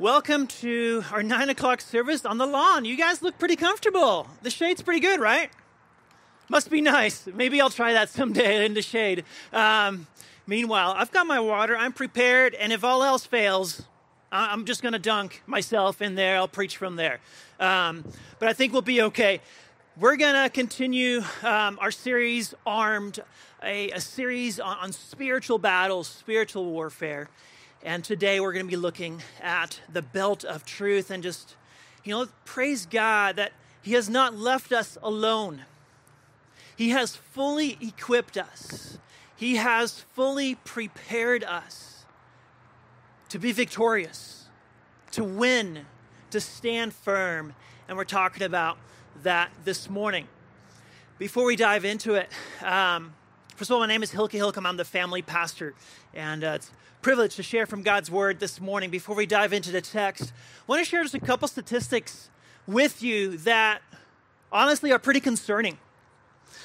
Welcome 0.00 0.48
to 0.48 1.04
our 1.12 1.22
nine 1.22 1.48
o'clock 1.50 1.80
service 1.80 2.24
on 2.24 2.36
the 2.36 2.46
lawn. 2.46 2.84
You 2.84 2.96
guys 2.96 3.22
look 3.22 3.38
pretty 3.38 3.54
comfortable. 3.54 4.26
The 4.42 4.50
shade's 4.50 4.82
pretty 4.82 4.98
good, 4.98 5.20
right? 5.20 5.50
Must 6.48 6.68
be 6.68 6.80
nice. 6.80 7.28
Maybe 7.32 7.60
I'll 7.60 7.70
try 7.70 7.92
that 7.92 8.08
someday 8.08 8.66
in 8.66 8.74
the 8.74 8.82
shade. 8.82 9.24
Um, 9.52 10.08
meanwhile, 10.48 10.94
I've 10.96 11.12
got 11.12 11.28
my 11.28 11.38
water. 11.38 11.76
I'm 11.76 11.92
prepared, 11.92 12.54
and 12.54 12.72
if 12.72 12.82
all 12.82 13.04
else 13.04 13.24
fails, 13.24 13.82
I'm 14.32 14.64
just 14.64 14.82
going 14.82 14.94
to 14.94 14.98
dunk 14.98 15.44
myself 15.46 16.02
in 16.02 16.16
there. 16.16 16.38
I'll 16.38 16.48
preach 16.48 16.76
from 16.76 16.96
there. 16.96 17.20
Um, 17.60 18.02
but 18.40 18.48
I 18.48 18.52
think 18.52 18.72
we'll 18.72 18.82
be 18.82 19.00
okay. 19.00 19.40
We're 19.96 20.16
going 20.16 20.34
to 20.34 20.50
continue 20.50 21.22
um, 21.44 21.78
our 21.80 21.92
series, 21.92 22.52
Armed, 22.66 23.20
a, 23.62 23.92
a 23.92 24.00
series 24.00 24.58
on, 24.58 24.76
on 24.78 24.92
spiritual 24.92 25.58
battles, 25.58 26.08
spiritual 26.08 26.64
warfare. 26.64 27.28
And 27.84 28.02
today 28.02 28.40
we're 28.40 28.54
going 28.54 28.64
to 28.64 28.70
be 28.70 28.78
looking 28.78 29.22
at 29.42 29.78
the 29.92 30.00
belt 30.00 30.42
of 30.42 30.64
truth 30.64 31.10
and 31.10 31.22
just, 31.22 31.54
you 32.02 32.14
know, 32.14 32.26
praise 32.46 32.86
God 32.86 33.36
that 33.36 33.52
He 33.82 33.92
has 33.92 34.08
not 34.08 34.34
left 34.34 34.72
us 34.72 34.96
alone. 35.02 35.66
He 36.74 36.90
has 36.90 37.14
fully 37.14 37.76
equipped 37.82 38.38
us, 38.38 38.98
He 39.36 39.56
has 39.56 40.00
fully 40.14 40.54
prepared 40.54 41.44
us 41.44 42.06
to 43.28 43.38
be 43.38 43.52
victorious, 43.52 44.46
to 45.10 45.22
win, 45.22 45.84
to 46.30 46.40
stand 46.40 46.94
firm. 46.94 47.54
And 47.86 47.98
we're 47.98 48.04
talking 48.04 48.44
about 48.44 48.78
that 49.24 49.50
this 49.66 49.90
morning. 49.90 50.26
Before 51.18 51.44
we 51.44 51.54
dive 51.54 51.84
into 51.84 52.14
it, 52.14 52.30
um, 52.62 53.12
first 53.56 53.70
of 53.70 53.74
all, 53.74 53.80
my 53.80 53.86
name 53.86 54.02
is 54.02 54.10
Hilke 54.10 54.32
Hilcom. 54.32 54.66
I'm 54.66 54.78
the 54.78 54.86
family 54.86 55.20
pastor, 55.20 55.74
and 56.14 56.42
uh, 56.42 56.52
it's 56.54 56.70
privilege 57.04 57.36
to 57.36 57.42
share 57.42 57.66
from 57.66 57.82
God's 57.82 58.10
Word 58.10 58.40
this 58.40 58.62
morning. 58.62 58.88
Before 58.88 59.14
we 59.14 59.26
dive 59.26 59.52
into 59.52 59.70
the 59.70 59.82
text, 59.82 60.32
I 60.32 60.62
want 60.66 60.82
to 60.82 60.88
share 60.88 61.02
just 61.02 61.14
a 61.14 61.20
couple 61.20 61.46
statistics 61.46 62.30
with 62.66 63.02
you 63.02 63.36
that 63.36 63.82
honestly 64.50 64.90
are 64.90 64.98
pretty 64.98 65.20
concerning. 65.20 65.76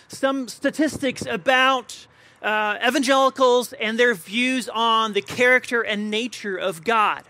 Some 0.08 0.48
statistics 0.48 1.26
about 1.26 2.08
uh, 2.42 2.78
evangelicals 2.88 3.74
and 3.74 4.00
their 4.00 4.14
views 4.14 4.70
on 4.70 5.12
the 5.12 5.22
character 5.22 5.82
and 5.82 6.10
nature 6.10 6.56
of 6.56 6.86
God. 6.86 7.24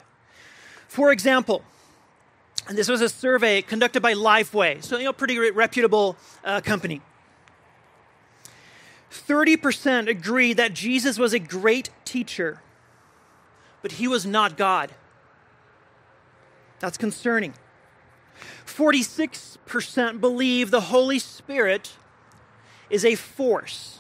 For 0.87 1.11
example, 1.11 1.63
and 2.67 2.77
this 2.77 2.87
was 2.87 3.01
a 3.01 3.09
survey 3.09 3.63
conducted 3.63 4.01
by 4.03 4.13
Lifeway, 4.13 4.83
so 4.83 4.99
you 4.99 5.05
know, 5.05 5.13
pretty 5.13 5.39
reputable 5.49 6.15
uh, 6.45 6.61
company. 6.61 7.01
30% 9.11 10.07
agree 10.07 10.53
that 10.53 10.75
Jesus 10.75 11.17
was 11.17 11.33
a 11.33 11.39
great 11.39 11.89
teacher 12.05 12.61
but 13.81 13.93
he 13.93 14.07
was 14.07 14.25
not 14.25 14.57
God. 14.57 14.91
That's 16.79 16.97
concerning. 16.97 17.53
46% 18.65 20.21
believe 20.21 20.71
the 20.71 20.81
Holy 20.81 21.19
Spirit 21.19 21.93
is 22.89 23.03
a 23.03 23.15
force, 23.15 23.99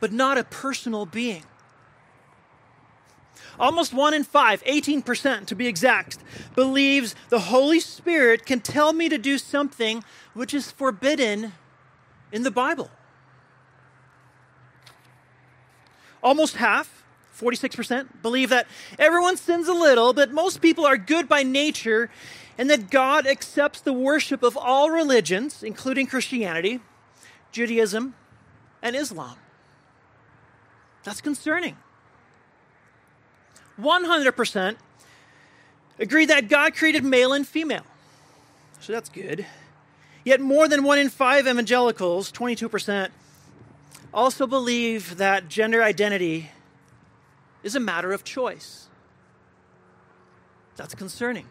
but 0.00 0.12
not 0.12 0.38
a 0.38 0.44
personal 0.44 1.06
being. 1.06 1.44
Almost 3.58 3.92
one 3.92 4.14
in 4.14 4.24
five, 4.24 4.62
18% 4.64 5.46
to 5.46 5.54
be 5.54 5.66
exact, 5.66 6.18
believes 6.54 7.14
the 7.28 7.40
Holy 7.40 7.80
Spirit 7.80 8.46
can 8.46 8.60
tell 8.60 8.92
me 8.92 9.08
to 9.08 9.18
do 9.18 9.38
something 9.38 10.02
which 10.34 10.54
is 10.54 10.70
forbidden 10.70 11.52
in 12.30 12.42
the 12.42 12.50
Bible. 12.50 12.90
Almost 16.22 16.56
half 16.56 17.01
46% 17.42 18.22
believe 18.22 18.50
that 18.50 18.66
everyone 18.98 19.36
sins 19.36 19.66
a 19.68 19.72
little, 19.72 20.12
but 20.12 20.30
most 20.30 20.62
people 20.62 20.86
are 20.86 20.96
good 20.96 21.28
by 21.28 21.42
nature, 21.42 22.10
and 22.56 22.70
that 22.70 22.90
God 22.90 23.26
accepts 23.26 23.80
the 23.80 23.92
worship 23.92 24.42
of 24.42 24.56
all 24.56 24.90
religions, 24.90 25.62
including 25.62 26.06
Christianity, 26.06 26.80
Judaism, 27.50 28.14
and 28.82 28.94
Islam. 28.94 29.36
That's 31.02 31.20
concerning. 31.20 31.76
100% 33.80 34.76
agree 35.98 36.26
that 36.26 36.48
God 36.48 36.74
created 36.74 37.04
male 37.04 37.32
and 37.32 37.46
female. 37.46 37.86
So 38.80 38.92
that's 38.92 39.08
good. 39.08 39.46
Yet 40.24 40.40
more 40.40 40.68
than 40.68 40.84
one 40.84 40.98
in 40.98 41.08
five 41.08 41.48
evangelicals, 41.48 42.30
22%, 42.30 43.08
also 44.14 44.46
believe 44.46 45.16
that 45.16 45.48
gender 45.48 45.82
identity 45.82 46.50
is 47.62 47.74
a 47.74 47.80
matter 47.80 48.12
of 48.12 48.24
choice. 48.24 48.88
That's 50.76 50.94
concerning. 50.94 51.46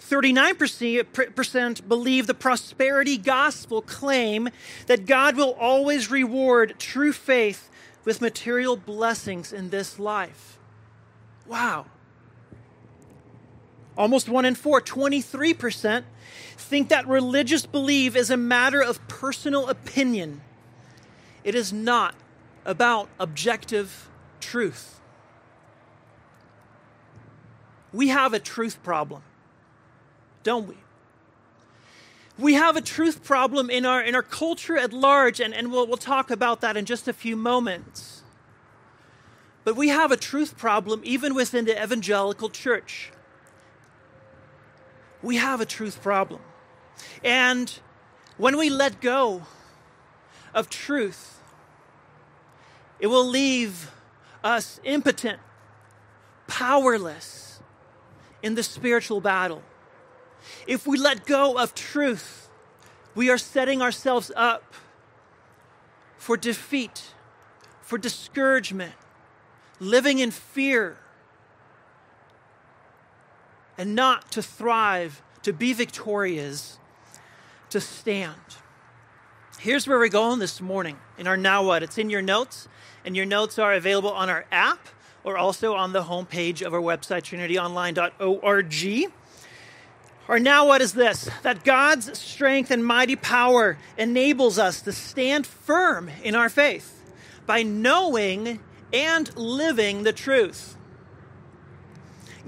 39% 0.00 1.88
believe 1.88 2.26
the 2.26 2.34
prosperity 2.34 3.16
gospel 3.16 3.80
claim 3.80 4.50
that 4.86 5.06
God 5.06 5.36
will 5.36 5.52
always 5.58 6.10
reward 6.10 6.74
true 6.78 7.12
faith 7.12 7.70
with 8.04 8.20
material 8.20 8.76
blessings 8.76 9.52
in 9.52 9.70
this 9.70 9.98
life. 9.98 10.58
Wow. 11.46 11.86
Almost 13.96 14.28
one 14.28 14.44
in 14.44 14.54
four, 14.54 14.80
23%, 14.80 16.04
think 16.56 16.88
that 16.88 17.06
religious 17.06 17.64
belief 17.64 18.16
is 18.16 18.30
a 18.30 18.36
matter 18.36 18.82
of 18.82 19.06
personal 19.08 19.68
opinion. 19.68 20.40
It 21.44 21.54
is 21.54 21.72
not 21.72 22.14
about 22.64 23.08
objective 23.18 24.08
truth. 24.40 25.00
We 27.92 28.08
have 28.08 28.32
a 28.32 28.38
truth 28.38 28.82
problem, 28.82 29.22
don't 30.42 30.66
we? 30.66 30.76
We 32.38 32.54
have 32.54 32.76
a 32.76 32.80
truth 32.80 33.22
problem 33.22 33.68
in 33.68 33.84
our, 33.84 34.00
in 34.00 34.14
our 34.14 34.22
culture 34.22 34.78
at 34.78 34.92
large, 34.92 35.38
and, 35.40 35.52
and 35.52 35.70
we'll, 35.70 35.86
we'll 35.86 35.98
talk 35.98 36.30
about 36.30 36.60
that 36.62 36.76
in 36.76 36.86
just 36.86 37.06
a 37.06 37.12
few 37.12 37.36
moments. 37.36 38.22
But 39.64 39.76
we 39.76 39.88
have 39.88 40.10
a 40.10 40.16
truth 40.16 40.56
problem 40.56 41.02
even 41.04 41.34
within 41.34 41.66
the 41.66 41.80
evangelical 41.80 42.48
church. 42.48 43.12
We 45.22 45.36
have 45.36 45.60
a 45.60 45.66
truth 45.66 46.02
problem. 46.02 46.40
And 47.22 47.78
when 48.38 48.56
we 48.56 48.70
let 48.70 49.00
go 49.00 49.42
of 50.54 50.68
truth, 50.68 51.38
it 53.02 53.08
will 53.08 53.26
leave 53.26 53.90
us 54.44 54.80
impotent, 54.84 55.40
powerless 56.46 57.60
in 58.44 58.54
the 58.54 58.62
spiritual 58.62 59.20
battle. 59.20 59.60
If 60.68 60.86
we 60.86 60.96
let 60.96 61.26
go 61.26 61.58
of 61.58 61.74
truth, 61.74 62.48
we 63.16 63.28
are 63.28 63.38
setting 63.38 63.82
ourselves 63.82 64.30
up 64.36 64.74
for 66.16 66.36
defeat, 66.36 67.12
for 67.80 67.98
discouragement, 67.98 68.94
living 69.80 70.20
in 70.20 70.30
fear, 70.30 70.96
and 73.76 73.96
not 73.96 74.30
to 74.30 74.42
thrive, 74.42 75.22
to 75.42 75.52
be 75.52 75.72
victorious, 75.72 76.78
to 77.70 77.80
stand. 77.80 78.36
Here's 79.58 79.88
where 79.88 79.98
we're 79.98 80.08
going 80.08 80.38
this 80.38 80.60
morning 80.60 80.98
in 81.18 81.26
our 81.26 81.36
Now 81.36 81.64
What. 81.64 81.82
It's 81.82 81.98
in 81.98 82.08
your 82.08 82.22
notes 82.22 82.68
and 83.04 83.16
your 83.16 83.26
notes 83.26 83.58
are 83.58 83.74
available 83.74 84.12
on 84.12 84.30
our 84.30 84.44
app 84.50 84.88
or 85.24 85.36
also 85.36 85.74
on 85.74 85.92
the 85.92 86.04
homepage 86.04 86.62
of 86.62 86.74
our 86.74 86.80
website, 86.80 87.22
trinityonline.org. 87.22 89.12
Or 90.28 90.38
now, 90.38 90.66
what 90.66 90.80
is 90.80 90.92
this? 90.94 91.28
That 91.42 91.64
God's 91.64 92.18
strength 92.18 92.70
and 92.70 92.84
mighty 92.84 93.16
power 93.16 93.76
enables 93.98 94.58
us 94.58 94.80
to 94.82 94.92
stand 94.92 95.46
firm 95.46 96.10
in 96.22 96.34
our 96.34 96.48
faith 96.48 97.02
by 97.46 97.62
knowing 97.62 98.60
and 98.92 99.36
living 99.36 100.04
the 100.04 100.12
truth. 100.12 100.76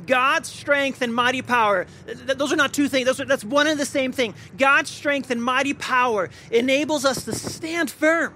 God's 0.07 0.49
strength 0.49 1.03
and 1.03 1.15
mighty 1.15 1.43
power, 1.43 1.87
those 2.07 2.53
are 2.53 2.57
not 2.57 2.73
two 2.73 2.89
things, 2.89 3.07
those 3.07 3.21
are, 3.21 3.25
that's 3.25 3.45
one 3.45 3.67
and 3.67 3.79
the 3.79 3.87
same 3.87 4.13
thing. 4.13 4.35
God's 4.59 4.91
strength 4.91 5.31
and 5.31 5.43
mighty 5.43 5.73
power 5.73 6.31
enables 6.51 7.05
us 7.05 7.25
to 7.25 7.33
stand 7.33 7.91
firm 7.91 8.35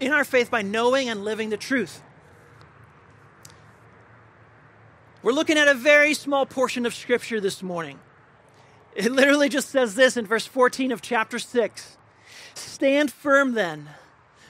in 0.00 0.12
our 0.12 0.24
faith 0.24 0.50
by 0.50 0.62
knowing 0.62 1.08
and 1.08 1.24
living 1.24 1.50
the 1.50 1.56
truth. 1.56 2.02
We're 5.22 5.32
looking 5.32 5.56
at 5.56 5.68
a 5.68 5.74
very 5.74 6.12
small 6.12 6.44
portion 6.44 6.84
of 6.84 6.94
Scripture 6.94 7.40
this 7.40 7.62
morning. 7.62 7.98
It 8.94 9.10
literally 9.10 9.48
just 9.48 9.70
says 9.70 9.94
this 9.94 10.16
in 10.16 10.26
verse 10.26 10.46
14 10.46 10.92
of 10.92 11.02
chapter 11.02 11.38
6 11.38 11.96
Stand 12.54 13.12
firm 13.12 13.54
then, 13.54 13.88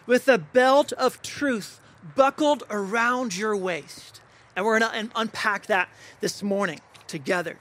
with 0.07 0.25
the 0.25 0.39
belt 0.39 0.93
of 0.93 1.23
truth 1.23 1.81
buckled 2.17 2.65
around 2.71 3.37
your 3.37 3.57
waist. 3.57 4.21
And 4.57 4.65
we're 4.65 4.79
going 4.79 5.09
to 5.09 5.11
unpack 5.17 5.67
that 5.67 5.89
this 6.21 6.43
morning 6.43 6.81
together. 7.07 7.59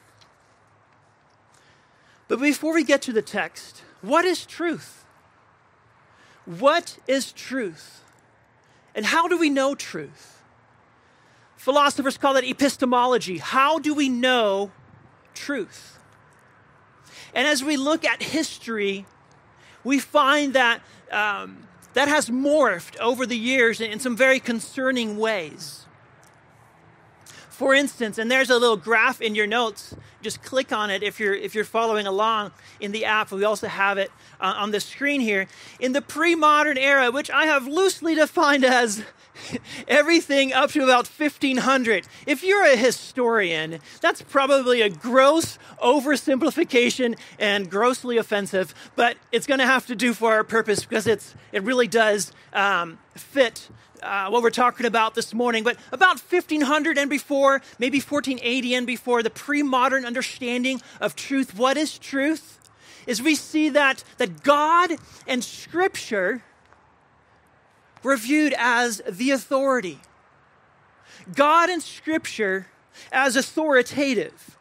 But 2.27 2.39
before 2.39 2.73
we 2.73 2.83
get 2.83 3.01
to 3.03 3.13
the 3.13 3.21
text, 3.21 3.83
what 4.01 4.25
is 4.25 4.45
truth? 4.45 5.02
What 6.45 6.97
is 7.07 7.31
truth? 7.31 8.01
And 8.95 9.05
how 9.05 9.27
do 9.27 9.37
we 9.37 9.49
know 9.49 9.75
truth? 9.75 10.41
Philosophers 11.55 12.17
call 12.17 12.33
that 12.33 12.43
epistemology. 12.43 13.37
How 13.37 13.79
do 13.79 13.93
we 13.93 14.09
know 14.09 14.71
truth? 15.33 15.97
And 17.33 17.47
as 17.47 17.63
we 17.63 17.77
look 17.77 18.05
at 18.05 18.21
history, 18.21 19.05
we 19.83 19.99
find 19.99 20.53
that 20.53 20.81
um, 21.11 21.67
that 21.93 22.07
has 22.07 22.29
morphed 22.29 22.97
over 22.99 23.25
the 23.25 23.37
years 23.37 23.79
in 23.79 23.99
some 23.99 24.17
very 24.17 24.39
concerning 24.39 25.17
ways. 25.17 25.82
For 27.53 27.75
instance, 27.75 28.17
and 28.17 28.31
there's 28.31 28.49
a 28.49 28.57
little 28.57 28.77
graph 28.77 29.21
in 29.21 29.35
your 29.35 29.45
notes. 29.45 29.95
Just 30.23 30.41
click 30.41 30.71
on 30.71 30.89
it 30.89 31.03
if 31.03 31.19
you're 31.19 31.35
if 31.35 31.53
you're 31.53 31.63
following 31.63 32.07
along 32.07 32.51
in 32.79 32.91
the 32.91 33.05
app. 33.05 33.31
We 33.31 33.43
also 33.43 33.67
have 33.67 33.99
it 33.99 34.09
uh, 34.41 34.55
on 34.57 34.71
the 34.71 34.79
screen 34.79 35.21
here. 35.21 35.45
In 35.79 35.93
the 35.93 36.01
pre-modern 36.01 36.79
era, 36.79 37.11
which 37.11 37.29
I 37.29 37.45
have 37.45 37.67
loosely 37.67 38.15
defined 38.15 38.65
as 38.65 39.03
everything 39.87 40.51
up 40.51 40.71
to 40.71 40.83
about 40.83 41.07
1500. 41.07 42.07
If 42.25 42.43
you're 42.43 42.65
a 42.65 42.75
historian, 42.75 43.79
that's 44.01 44.23
probably 44.23 44.81
a 44.81 44.89
gross 44.89 45.59
oversimplification 45.79 47.19
and 47.37 47.69
grossly 47.69 48.17
offensive, 48.17 48.73
but 48.95 49.17
it's 49.31 49.45
going 49.45 49.59
to 49.59 49.67
have 49.67 49.85
to 49.87 49.95
do 49.95 50.15
for 50.15 50.33
our 50.33 50.43
purpose 50.43 50.85
because 50.85 51.05
it's, 51.05 51.35
it 51.51 51.61
really 51.61 51.87
does 51.87 52.31
um, 52.51 52.97
fit 53.13 53.69
uh, 54.03 54.29
what 54.29 54.43
we're 54.43 54.49
talking 54.49 54.85
about 54.85 55.15
this 55.15 55.33
morning. 55.33 55.63
But 55.63 55.77
about 55.91 56.19
1500 56.19 56.97
and 56.97 57.09
before, 57.09 57.61
maybe 57.79 57.99
1480 57.99 58.75
and 58.75 58.87
before, 58.87 59.23
the 59.23 59.29
pre 59.29 59.63
modern 59.63 60.05
understanding 60.05 60.81
of 60.99 61.15
truth. 61.15 61.57
What 61.57 61.77
is 61.77 61.97
truth? 61.97 62.59
Is 63.07 63.21
we 63.21 63.35
see 63.35 63.69
that, 63.69 64.03
that 64.17 64.43
God 64.43 64.91
and 65.27 65.43
Scripture 65.43 66.43
were 68.01 68.17
viewed 68.17 68.53
as 68.57 69.01
the 69.09 69.31
authority. 69.31 69.99
God 71.33 71.69
and 71.69 71.81
Scripture 71.81 72.67
as 73.11 73.35
authoritative. 73.35 74.57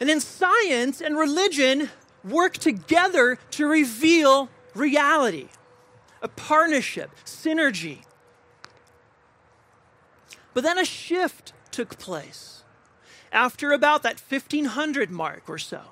And 0.00 0.08
then 0.08 0.20
science 0.20 1.00
and 1.00 1.16
religion 1.16 1.90
work 2.24 2.54
together 2.54 3.38
to 3.52 3.66
reveal 3.66 4.48
reality, 4.74 5.48
a 6.24 6.28
partnership, 6.28 7.10
synergy. 7.26 7.98
But 10.54 10.64
then 10.64 10.78
a 10.78 10.84
shift 10.84 11.52
took 11.70 11.98
place 11.98 12.62
after 13.30 13.72
about 13.72 14.02
that 14.04 14.20
1500 14.26 15.10
mark 15.10 15.42
or 15.48 15.58
so. 15.58 15.82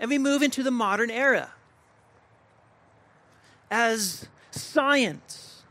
And 0.00 0.08
we 0.10 0.16
move 0.16 0.42
into 0.42 0.62
the 0.62 0.70
modern 0.70 1.10
era. 1.10 1.52
As 3.70 4.28
science 4.50 5.62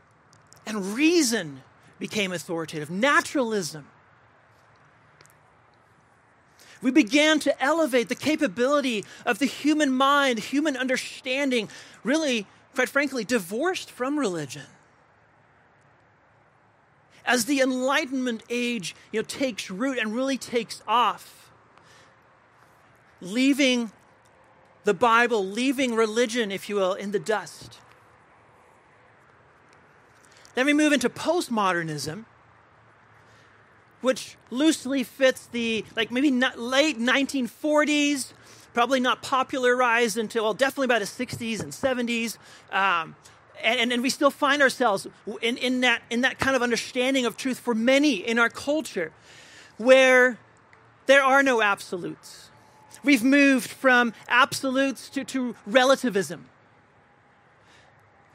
and 0.64 0.94
reason 0.94 1.62
became 1.98 2.32
authoritative, 2.32 2.90
naturalism. 2.90 3.88
We 6.80 6.92
began 6.92 7.40
to 7.40 7.62
elevate 7.62 8.08
the 8.08 8.14
capability 8.14 9.04
of 9.26 9.40
the 9.40 9.46
human 9.46 9.90
mind, 9.90 10.38
human 10.38 10.76
understanding, 10.76 11.68
really, 12.04 12.46
quite 12.74 12.88
frankly, 12.88 13.24
divorced 13.24 13.90
from 13.90 14.18
religion. 14.18 14.66
As 17.26 17.46
the 17.46 17.60
Enlightenment 17.60 18.42
age 18.50 18.94
you 19.12 19.20
know, 19.20 19.24
takes 19.24 19.70
root 19.70 19.98
and 19.98 20.14
really 20.14 20.36
takes 20.36 20.82
off, 20.86 21.50
leaving 23.20 23.90
the 24.84 24.94
Bible, 24.94 25.44
leaving 25.44 25.94
religion, 25.94 26.52
if 26.52 26.68
you 26.68 26.76
will, 26.76 26.92
in 26.92 27.12
the 27.12 27.18
dust. 27.18 27.78
Then 30.54 30.66
we 30.66 30.74
move 30.74 30.92
into 30.92 31.08
postmodernism, 31.08 32.26
which 34.02 34.36
loosely 34.50 35.02
fits 35.02 35.46
the 35.46 35.84
like 35.96 36.10
maybe 36.10 36.30
late 36.30 36.98
1940s, 36.98 38.32
probably 38.74 39.00
not 39.00 39.22
popularized 39.22 40.18
until 40.18 40.44
well, 40.44 40.54
definitely 40.54 40.88
by 40.88 40.98
the 40.98 41.04
60s 41.06 41.62
and 41.62 41.72
70s. 41.72 42.36
Um, 42.70 43.16
and, 43.62 43.92
and, 43.92 44.02
we 44.02 44.10
still 44.10 44.32
find 44.32 44.60
ourselves 44.60 45.06
in, 45.40 45.56
in, 45.56 45.80
that, 45.80 46.02
in 46.10 46.20
that 46.22 46.38
kind 46.38 46.54
of 46.54 46.60
understanding 46.60 47.24
of 47.24 47.36
truth 47.36 47.58
for 47.58 47.74
many 47.74 48.16
in 48.16 48.38
our 48.38 48.50
culture 48.50 49.12
where 49.78 50.38
there 51.06 51.22
are 51.22 51.42
no 51.42 51.62
absolutes. 51.62 52.50
We've 53.02 53.22
moved 53.22 53.70
from 53.70 54.12
absolutes 54.28 55.08
to, 55.10 55.24
to 55.24 55.54
relativism, 55.66 56.46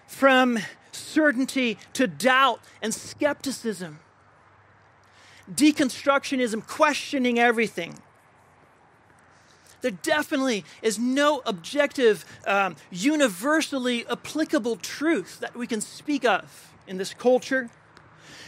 from 0.07 0.59
certainty 0.91 1.77
to 1.93 2.07
doubt 2.07 2.61
and 2.81 2.93
skepticism. 2.93 3.99
Deconstructionism, 5.51 6.65
questioning 6.65 7.39
everything. 7.39 7.95
There 9.81 9.91
definitely 9.91 10.65
is 10.81 10.99
no 10.99 11.41
objective, 11.45 12.25
um, 12.45 12.75
universally 12.91 14.05
applicable 14.07 14.75
truth 14.77 15.39
that 15.39 15.55
we 15.55 15.67
can 15.67 15.81
speak 15.81 16.25
of 16.25 16.73
in 16.87 16.97
this 16.97 17.13
culture. 17.13 17.69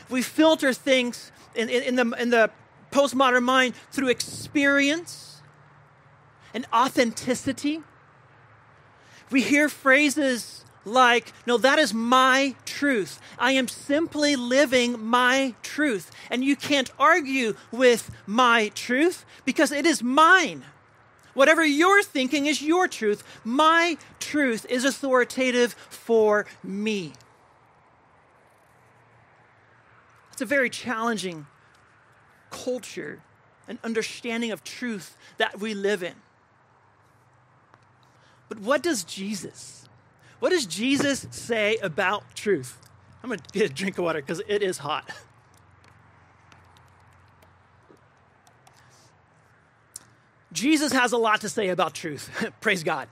We 0.10 0.22
filter 0.22 0.74
things 0.74 1.32
in, 1.56 1.70
in, 1.70 1.84
in, 1.84 1.96
the, 1.96 2.16
in 2.20 2.30
the 2.32 2.52
postmodern 2.92 3.44
mind 3.44 3.76
through 3.92 4.10
experience 4.10 5.42
and 6.54 6.66
authenticity. 6.74 7.82
We 9.30 9.42
hear 9.42 9.70
phrases 9.70 10.66
like, 10.84 11.32
no, 11.46 11.58
that 11.58 11.80
is 11.80 11.94
my 11.94 12.56
truth. 12.66 13.22
I 13.38 13.52
am 13.52 13.68
simply 13.68 14.36
living 14.36 15.04
my 15.04 15.54
truth. 15.62 16.12
And 16.30 16.44
you 16.44 16.56
can't 16.56 16.92
argue 17.00 17.56
with 17.72 18.12
my 18.26 18.70
truth 18.70 19.26
because 19.46 19.72
it 19.72 19.86
is 19.86 20.02
mine. 20.02 20.66
Whatever 21.34 21.66
you're 21.66 22.04
thinking 22.04 22.46
is 22.46 22.62
your 22.62 22.88
truth. 22.88 23.24
My 23.44 23.98
truth 24.20 24.66
is 24.70 24.84
authoritative 24.84 25.74
for 25.74 26.46
me. 26.64 27.14
It's 30.34 30.42
a 30.42 30.46
very 30.46 30.70
challenging 30.70 31.48
culture 32.50 33.22
and 33.68 33.80
understanding 33.84 34.52
of 34.52 34.64
truth 34.64 35.18
that 35.38 35.60
we 35.60 35.74
live 35.74 36.04
in. 36.04 36.16
But 38.50 38.60
what 38.60 38.84
does 38.84 39.04
Jesus? 39.04 39.88
What 40.40 40.50
does 40.50 40.66
Jesus 40.66 41.28
say 41.32 41.78
about 41.78 42.36
truth? 42.36 42.78
I'm 43.24 43.30
going 43.30 43.40
to 43.40 43.60
get 43.60 43.70
a 43.70 43.74
drink 43.74 43.98
of 43.98 44.04
water 44.04 44.20
because 44.20 44.42
it 44.48 44.62
is 44.62 44.80
hot. 44.80 45.10
Jesus 50.52 50.92
has 50.92 51.14
a 51.14 51.18
lot 51.18 51.42
to 51.42 51.50
say 51.50 51.70
about 51.70 51.94
truth. 51.94 52.30
Praise 52.62 52.84
God. 52.84 53.08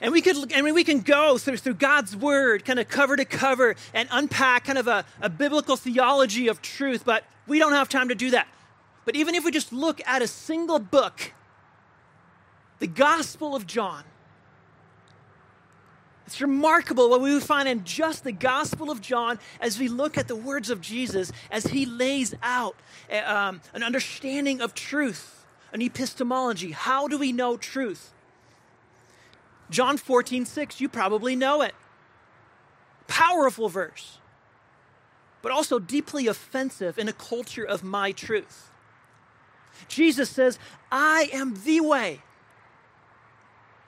And 0.00 0.12
we 0.12 0.22
could, 0.22 0.52
I 0.54 0.62
mean, 0.62 0.74
we 0.74 0.84
can 0.84 1.00
go 1.00 1.36
through, 1.36 1.58
through 1.58 1.74
God's 1.74 2.16
word, 2.16 2.64
kind 2.64 2.78
of 2.78 2.88
cover 2.88 3.16
to 3.16 3.24
cover, 3.24 3.76
and 3.92 4.08
unpack 4.10 4.64
kind 4.64 4.78
of 4.78 4.88
a, 4.88 5.04
a 5.20 5.28
biblical 5.28 5.76
theology 5.76 6.48
of 6.48 6.62
truth, 6.62 7.04
but 7.04 7.24
we 7.46 7.58
don't 7.58 7.72
have 7.72 7.88
time 7.88 8.08
to 8.08 8.14
do 8.14 8.30
that. 8.30 8.48
But 9.04 9.16
even 9.16 9.34
if 9.34 9.44
we 9.44 9.50
just 9.50 9.72
look 9.72 10.00
at 10.06 10.22
a 10.22 10.26
single 10.26 10.78
book, 10.78 11.32
the 12.78 12.86
Gospel 12.86 13.54
of 13.54 13.66
John, 13.66 14.04
it's 16.26 16.40
remarkable 16.40 17.10
what 17.10 17.20
we 17.20 17.34
would 17.34 17.42
find 17.42 17.68
in 17.68 17.84
just 17.84 18.22
the 18.22 18.32
Gospel 18.32 18.90
of 18.90 19.00
John 19.00 19.38
as 19.60 19.80
we 19.80 19.88
look 19.88 20.16
at 20.16 20.28
the 20.28 20.36
words 20.36 20.70
of 20.70 20.80
Jesus 20.80 21.32
as 21.50 21.64
he 21.64 21.86
lays 21.86 22.34
out 22.40 22.76
eh, 23.08 23.20
um, 23.20 23.60
an 23.74 23.82
understanding 23.82 24.60
of 24.60 24.72
truth, 24.72 25.39
an 25.72 25.82
epistemology. 25.82 26.72
How 26.72 27.08
do 27.08 27.18
we 27.18 27.32
know 27.32 27.56
truth? 27.56 28.12
John 29.70 29.96
14, 29.96 30.46
6, 30.46 30.80
you 30.80 30.88
probably 30.88 31.36
know 31.36 31.62
it. 31.62 31.74
Powerful 33.06 33.68
verse, 33.68 34.18
but 35.42 35.52
also 35.52 35.78
deeply 35.78 36.26
offensive 36.26 36.98
in 36.98 37.08
a 37.08 37.12
culture 37.12 37.64
of 37.64 37.84
my 37.84 38.12
truth. 38.12 38.70
Jesus 39.88 40.28
says, 40.28 40.58
I 40.90 41.28
am 41.32 41.62
the 41.64 41.80
way 41.80 42.20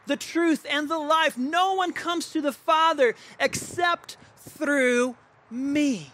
the 0.07 0.17
truth, 0.17 0.67
and 0.69 0.89
the 0.89 0.99
life. 0.99 1.39
No 1.39 1.75
one 1.75 1.93
comes 1.93 2.31
to 2.31 2.41
the 2.41 2.53
Father 2.53 3.15
except 3.39 4.17
through 4.37 5.17
me. 5.51 6.13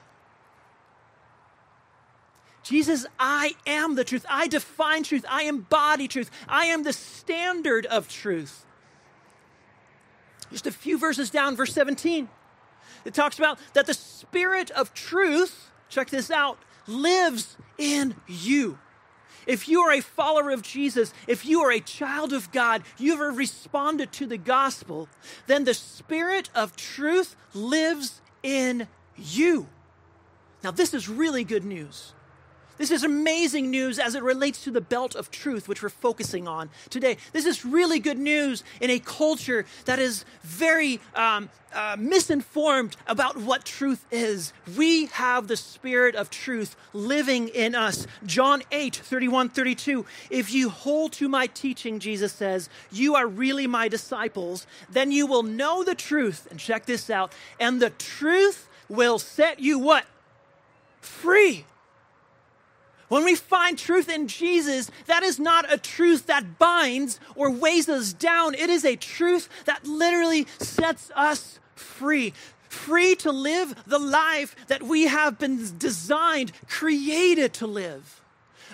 Jesus, 2.69 3.07
I 3.19 3.55
am 3.67 3.95
the 3.95 4.05
truth. 4.05 4.27
I 4.29 4.47
define 4.47 5.03
truth. 5.03 5.25
I 5.27 5.45
embody 5.45 6.07
truth. 6.07 6.31
I 6.47 6.67
am 6.67 6.83
the 6.83 6.93
standard 6.93 7.87
of 7.87 8.09
truth. 8.09 8.67
Just 10.51 10.67
a 10.67 10.73
few 10.73 10.99
verses 10.99 11.31
down, 11.31 11.57
verse 11.57 11.73
17, 11.73 12.29
it 13.07 13.15
talks 13.15 13.39
about 13.39 13.59
that 13.73 13.87
the 13.87 13.95
Spirit 13.95 14.71
of 14.73 14.93
truth, 14.93 15.71
check 15.89 16.11
this 16.11 16.31
out, 16.31 16.59
lives 16.87 17.57
in 17.79 18.15
you. 18.27 18.79
If 19.47 19.67
you 19.67 19.81
are 19.81 19.93
a 19.93 20.03
follower 20.03 20.51
of 20.51 20.61
Jesus, 20.61 21.15
if 21.27 21.47
you 21.47 21.63
are 21.63 21.73
a 21.73 21.81
child 21.81 22.35
of 22.35 22.53
God, 22.53 22.83
you 22.99 23.17
have 23.23 23.39
responded 23.39 24.13
to 24.13 24.27
the 24.27 24.37
gospel, 24.37 25.09
then 25.47 25.65
the 25.65 25.73
Spirit 25.73 26.51
of 26.55 26.77
truth 26.77 27.35
lives 27.55 28.21
in 28.43 28.89
you. 29.17 29.69
Now, 30.63 30.71
this 30.71 30.93
is 30.93 31.09
really 31.09 31.45
good 31.45 31.65
news. 31.65 32.13
This 32.79 32.91
is 32.93 33.05
amazing 33.05 33.71
news 33.71 33.99
as 33.99 34.15
it 34.15 34.23
relates 34.23 34.65
to 34.65 34.71
the 34.71 34.81
belt 34.81 35.15
of 35.15 35.31
truth, 35.31 35.69
which 35.69 35.83
we're 35.83 35.89
focusing 35.89 36.49
on 36.49 36.71
today. 36.91 37.17
This 37.33 37.45
is 37.45 37.65
really 37.65 37.99
good 37.99 38.19
news 38.19 38.63
in 38.81 38.89
a 38.89 39.01
culture 39.01 39.67
that 39.85 39.99
is 39.99 40.25
very 40.43 41.01
um, 41.15 41.51
uh, 41.75 41.97
misinformed 41.99 42.97
about 43.07 43.37
what 43.37 43.65
truth 43.65 44.05
is. 44.11 44.53
We 44.77 45.07
have 45.07 45.49
the 45.49 45.57
Spirit 45.57 46.15
of 46.15 46.31
truth 46.31 46.77
living 46.93 47.49
in 47.49 47.75
us. 47.75 48.07
John 48.25 48.63
8, 48.71 48.97
31, 48.97 49.49
32. 49.51 50.07
If 50.31 50.53
you 50.53 50.71
hold 50.71 51.13
to 51.15 51.29
my 51.29 51.49
teaching, 51.49 51.99
Jesus 51.99 52.33
says, 52.33 52.71
you 52.91 53.17
are 53.17 53.27
really 53.27 53.67
my 53.67 53.89
disciples, 53.89 54.67
then 54.89 55.13
you 55.13 55.27
will 55.27 55.43
know 55.43 55.83
the 55.85 55.95
truth. 55.95 56.47
And 56.51 56.59
check 56.59 56.87
this 56.87 57.11
out. 57.11 57.33
And 57.59 57.83
the 57.83 57.91
truth 57.91 58.69
will 58.89 59.19
set 59.19 59.61
you 59.61 59.79
what? 59.79 60.07
Free. 61.01 61.65
When 63.09 63.25
we 63.25 63.35
find 63.35 63.79
truth 63.79 64.09
in 64.09 64.29
Jesus, 64.29 64.91
that 65.07 65.23
is 65.23 65.39
not 65.39 65.73
a 65.73 65.79
truth 65.79 66.27
that 66.27 66.59
binds 66.59 67.19
or 67.35 67.51
weighs 67.51 67.89
us 67.89 68.13
down. 68.13 68.55
It 68.55 68.69
is 68.69 68.85
a 68.85 68.97
truth 68.97 69.49
that 69.65 69.87
literally 69.87 70.47
sets 70.59 71.11
us 71.15 71.59
free. 71.75 72.35
Free 72.69 73.15
to 73.17 73.33
live 73.33 73.75
the 73.87 73.99
life 73.99 74.55
that 74.69 74.83
we 74.83 75.05
have 75.05 75.39
been 75.39 75.79
designed, 75.79 76.53
created 76.69 77.55
to 77.55 77.67
live. 77.67 78.21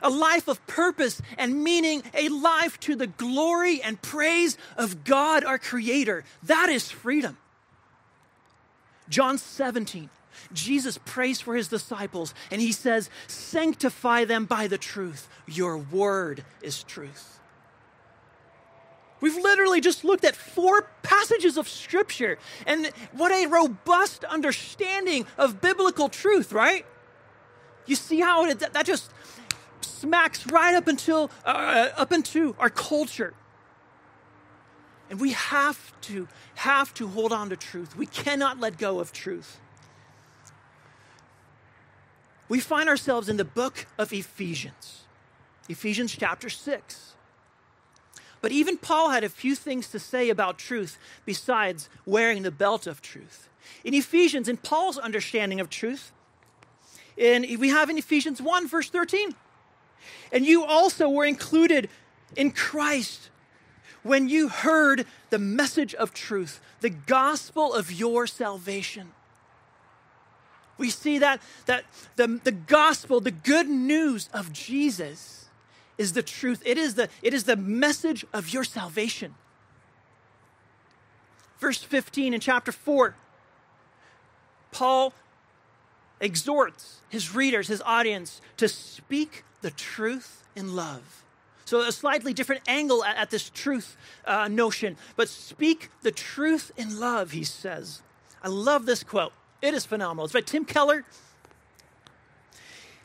A 0.02 0.10
life 0.10 0.48
of 0.48 0.64
purpose 0.66 1.22
and 1.38 1.62
meaning, 1.62 2.02
a 2.12 2.28
life 2.28 2.80
to 2.80 2.96
the 2.96 3.06
glory 3.06 3.80
and 3.80 4.02
praise 4.02 4.58
of 4.76 5.04
God, 5.04 5.44
our 5.44 5.58
Creator. 5.58 6.24
That 6.42 6.68
is 6.68 6.90
freedom. 6.90 7.38
John 9.08 9.38
17. 9.38 10.10
Jesus 10.52 10.98
prays 11.04 11.40
for 11.40 11.54
his 11.54 11.68
disciples 11.68 12.34
and 12.50 12.60
he 12.60 12.72
says, 12.72 13.10
Sanctify 13.26 14.24
them 14.24 14.44
by 14.44 14.66
the 14.66 14.78
truth. 14.78 15.28
Your 15.46 15.78
word 15.78 16.44
is 16.62 16.82
truth. 16.82 17.34
We've 19.20 19.36
literally 19.36 19.80
just 19.80 20.04
looked 20.04 20.24
at 20.24 20.36
four 20.36 20.90
passages 21.02 21.56
of 21.56 21.66
scripture 21.66 22.38
and 22.66 22.90
what 23.12 23.32
a 23.32 23.46
robust 23.46 24.22
understanding 24.24 25.26
of 25.38 25.62
biblical 25.62 26.10
truth, 26.10 26.52
right? 26.52 26.84
You 27.86 27.96
see 27.96 28.20
how 28.20 28.44
it, 28.44 28.58
that 28.58 28.84
just 28.84 29.10
smacks 29.80 30.46
right 30.48 30.74
up 30.74 30.88
until 30.88 31.30
uh, 31.44 31.88
up 31.96 32.12
into 32.12 32.54
our 32.58 32.68
culture. 32.68 33.32
And 35.08 35.20
we 35.20 35.32
have 35.32 35.98
to 36.02 36.28
have 36.56 36.92
to 36.94 37.08
hold 37.08 37.32
on 37.32 37.50
to 37.50 37.56
truth. 37.56 37.96
We 37.96 38.06
cannot 38.06 38.60
let 38.60 38.76
go 38.76 39.00
of 39.00 39.12
truth 39.12 39.60
we 42.54 42.60
find 42.60 42.88
ourselves 42.88 43.28
in 43.28 43.36
the 43.36 43.44
book 43.44 43.84
of 43.98 44.12
Ephesians, 44.12 45.06
Ephesians 45.68 46.16
chapter 46.16 46.48
6. 46.48 47.14
But 48.40 48.52
even 48.52 48.76
Paul 48.76 49.10
had 49.10 49.24
a 49.24 49.28
few 49.28 49.56
things 49.56 49.88
to 49.88 49.98
say 49.98 50.30
about 50.30 50.56
truth 50.56 50.96
besides 51.24 51.88
wearing 52.06 52.44
the 52.44 52.52
belt 52.52 52.86
of 52.86 53.02
truth. 53.02 53.48
In 53.82 53.92
Ephesians, 53.92 54.48
in 54.48 54.56
Paul's 54.56 54.98
understanding 54.98 55.58
of 55.58 55.68
truth, 55.68 56.12
and 57.18 57.44
we 57.58 57.70
have 57.70 57.90
in 57.90 57.98
Ephesians 57.98 58.40
1, 58.40 58.68
verse 58.68 58.88
13, 58.88 59.34
and 60.30 60.46
you 60.46 60.64
also 60.64 61.08
were 61.08 61.24
included 61.24 61.88
in 62.36 62.52
Christ 62.52 63.30
when 64.04 64.28
you 64.28 64.46
heard 64.48 65.06
the 65.30 65.40
message 65.40 65.92
of 65.92 66.14
truth, 66.14 66.60
the 66.82 66.90
gospel 66.90 67.74
of 67.74 67.90
your 67.90 68.28
salvation. 68.28 69.10
We 70.76 70.90
see 70.90 71.18
that, 71.18 71.40
that 71.66 71.84
the, 72.16 72.40
the 72.42 72.52
gospel, 72.52 73.20
the 73.20 73.30
good 73.30 73.68
news 73.68 74.28
of 74.32 74.52
Jesus 74.52 75.46
is 75.98 76.12
the 76.12 76.22
truth. 76.22 76.62
It 76.64 76.78
is 76.78 76.94
the, 76.94 77.08
it 77.22 77.32
is 77.32 77.44
the 77.44 77.56
message 77.56 78.24
of 78.32 78.50
your 78.50 78.64
salvation. 78.64 79.34
Verse 81.58 81.82
15 81.82 82.34
in 82.34 82.40
chapter 82.40 82.72
4, 82.72 83.14
Paul 84.72 85.14
exhorts 86.20 87.00
his 87.08 87.34
readers, 87.34 87.68
his 87.68 87.82
audience, 87.86 88.40
to 88.56 88.68
speak 88.68 89.44
the 89.62 89.70
truth 89.70 90.42
in 90.56 90.74
love. 90.74 91.22
So, 91.64 91.80
a 91.80 91.92
slightly 91.92 92.34
different 92.34 92.62
angle 92.68 93.02
at, 93.04 93.16
at 93.16 93.30
this 93.30 93.48
truth 93.48 93.96
uh, 94.26 94.48
notion, 94.48 94.96
but 95.16 95.28
speak 95.28 95.88
the 96.02 96.10
truth 96.10 96.70
in 96.76 97.00
love, 97.00 97.30
he 97.30 97.44
says. 97.44 98.02
I 98.42 98.48
love 98.48 98.84
this 98.84 99.02
quote. 99.02 99.32
It 99.64 99.72
is 99.72 99.86
phenomenal. 99.86 100.26
It's 100.26 100.34
by 100.34 100.42
Tim 100.42 100.66
Keller. 100.66 101.06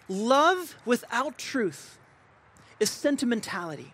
Love 0.10 0.76
without 0.86 1.38
truth 1.38 1.98
is 2.82 2.90
sentimentality. 2.90 3.94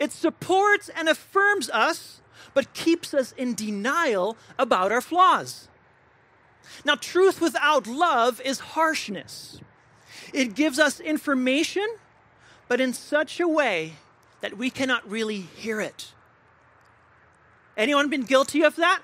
It 0.00 0.10
supports 0.10 0.88
and 0.88 1.08
affirms 1.08 1.70
us, 1.70 2.20
but 2.52 2.74
keeps 2.74 3.14
us 3.14 3.30
in 3.30 3.54
denial 3.54 4.36
about 4.58 4.90
our 4.90 5.00
flaws. 5.00 5.68
Now, 6.84 6.96
truth 6.96 7.40
without 7.40 7.86
love 7.86 8.40
is 8.40 8.58
harshness. 8.58 9.60
It 10.32 10.56
gives 10.56 10.80
us 10.80 10.98
information, 10.98 11.86
but 12.66 12.80
in 12.80 12.92
such 12.92 13.38
a 13.38 13.46
way 13.46 13.92
that 14.40 14.58
we 14.58 14.68
cannot 14.68 15.08
really 15.08 15.42
hear 15.42 15.80
it. 15.80 16.12
Anyone 17.76 18.10
been 18.10 18.24
guilty 18.24 18.62
of 18.62 18.74
that? 18.74 19.02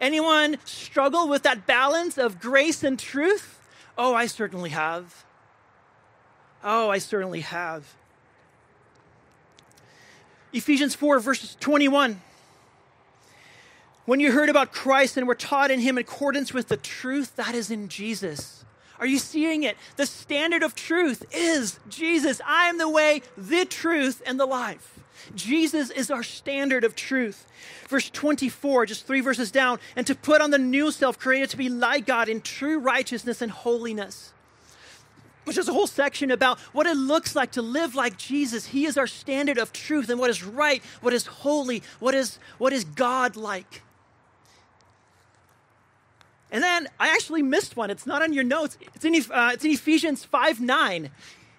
Anyone 0.00 0.58
struggle 0.64 1.28
with 1.28 1.42
that 1.44 1.66
balance 1.66 2.18
of 2.18 2.40
grace 2.40 2.84
and 2.84 2.98
truth? 2.98 3.60
Oh, 3.96 4.14
I 4.14 4.26
certainly 4.26 4.70
have. 4.70 5.24
Oh, 6.62 6.90
I 6.90 6.98
certainly 6.98 7.40
have. 7.40 7.94
Ephesians 10.52 10.94
4, 10.94 11.18
verses 11.18 11.56
21. 11.60 12.20
When 14.04 14.20
you 14.20 14.32
heard 14.32 14.48
about 14.48 14.72
Christ 14.72 15.16
and 15.16 15.26
were 15.26 15.34
taught 15.34 15.70
in 15.70 15.80
him 15.80 15.98
in 15.98 16.02
accordance 16.02 16.52
with 16.52 16.68
the 16.68 16.76
truth 16.76 17.36
that 17.36 17.54
is 17.54 17.70
in 17.70 17.88
Jesus. 17.88 18.64
Are 18.98 19.06
you 19.06 19.18
seeing 19.18 19.64
it? 19.64 19.76
The 19.96 20.06
standard 20.06 20.62
of 20.62 20.74
truth 20.74 21.24
is 21.34 21.78
Jesus. 21.88 22.40
I 22.46 22.66
am 22.66 22.78
the 22.78 22.88
way, 22.88 23.22
the 23.36 23.64
truth, 23.64 24.22
and 24.24 24.38
the 24.38 24.46
life. 24.46 25.00
Jesus 25.34 25.90
is 25.90 26.10
our 26.10 26.22
standard 26.22 26.84
of 26.84 26.94
truth. 26.94 27.46
Verse 27.88 28.10
24, 28.10 28.86
just 28.86 29.06
three 29.06 29.20
verses 29.20 29.50
down, 29.50 29.78
and 29.94 30.06
to 30.06 30.14
put 30.14 30.40
on 30.40 30.50
the 30.50 30.58
new 30.58 30.90
self 30.90 31.18
created 31.18 31.50
to 31.50 31.56
be 31.56 31.68
like 31.68 32.06
God 32.06 32.28
in 32.28 32.40
true 32.40 32.78
righteousness 32.78 33.42
and 33.42 33.50
holiness. 33.50 34.32
Which 35.44 35.56
is 35.56 35.68
a 35.68 35.72
whole 35.72 35.86
section 35.86 36.32
about 36.32 36.58
what 36.72 36.86
it 36.86 36.96
looks 36.96 37.36
like 37.36 37.52
to 37.52 37.62
live 37.62 37.94
like 37.94 38.18
Jesus. 38.18 38.66
He 38.66 38.84
is 38.84 38.98
our 38.98 39.06
standard 39.06 39.58
of 39.58 39.72
truth 39.72 40.10
and 40.10 40.18
what 40.18 40.28
is 40.28 40.42
right, 40.42 40.82
what 41.00 41.14
is 41.14 41.26
holy, 41.26 41.84
what 42.00 42.14
is, 42.14 42.40
what 42.58 42.72
is 42.72 42.82
God 42.84 43.36
like. 43.36 43.82
And 46.50 46.62
then 46.62 46.88
I 46.98 47.08
actually 47.08 47.42
missed 47.42 47.76
one. 47.76 47.90
It's 47.90 48.06
not 48.06 48.22
on 48.22 48.32
your 48.32 48.44
notes. 48.44 48.78
It's 48.94 49.04
in, 49.04 49.14
uh, 49.32 49.50
it's 49.52 49.64
in 49.64 49.70
Ephesians 49.70 50.24
5 50.24 50.60
9. 50.60 51.10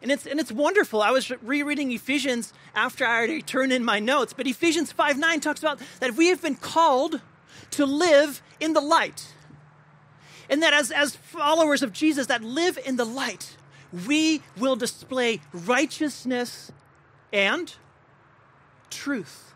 And 0.08 0.14
it's, 0.14 0.26
and 0.26 0.40
it's 0.40 0.54
wonderful. 0.54 1.02
I 1.02 1.12
was 1.12 1.30
rereading 1.42 1.92
Ephesians 1.92 2.54
after 2.74 3.06
I 3.06 3.18
already 3.18 3.42
turned 3.42 3.74
in 3.74 3.84
my 3.84 4.00
notes, 4.00 4.32
but 4.32 4.48
Ephesians 4.48 4.90
5 4.90 5.18
9 5.18 5.42
talks 5.42 5.60
about 5.60 5.82
that 6.00 6.14
we 6.14 6.28
have 6.28 6.42
been 6.42 6.56
called 6.56 7.20
to 7.72 7.86
live 7.86 8.42
in 8.62 8.72
the 8.72 8.80
light. 8.80 9.34
And 10.50 10.64
that 10.64 10.74
as, 10.74 10.92
as 10.92 11.18
followers 11.18 11.84
of 11.84 11.92
Jesus 11.92 12.28
that 12.28 12.42
live 12.42 12.80
in 12.86 12.96
the 12.96 13.04
light, 13.04 13.58
we 14.08 14.42
will 14.58 14.78
display 14.78 15.42
righteousness 15.52 16.72
and 17.34 17.76
truth. 18.90 19.54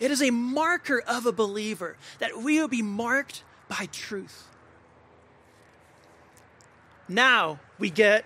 It 0.00 0.10
is 0.10 0.20
a 0.20 0.30
marker 0.30 1.00
of 1.06 1.24
a 1.24 1.30
believer 1.30 1.96
that 2.18 2.36
we 2.38 2.58
will 2.58 2.66
be 2.66 2.82
marked 2.82 3.44
by 3.68 3.86
truth. 3.92 4.48
Now 7.08 7.60
we 7.78 7.90
get 7.90 8.24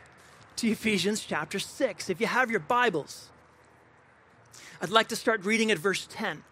to 0.59 0.69
Ephesians 0.69 1.25
chapter 1.25 1.61
6. 1.61 2.11
If 2.11 2.21
you 2.21 2.27
have 2.27 2.50
your 2.50 2.59
Bibles, 2.59 3.29
I'd 4.83 4.91
like 4.91 5.09
to 5.09 5.17
start 5.17 5.45
reading 5.45 5.71
at 5.71 5.79
verse 5.79 6.09
10. 6.11 6.43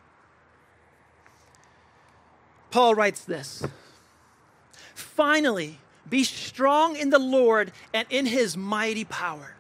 Paul 2.70 2.94
writes 2.94 3.24
this 3.24 3.66
Finally, 4.94 5.80
be 6.08 6.22
strong 6.22 6.94
in 6.94 7.10
the 7.10 7.18
Lord 7.18 7.72
and 7.92 8.06
in 8.08 8.26
his 8.26 8.56
mighty 8.56 9.04
power. 9.04 9.54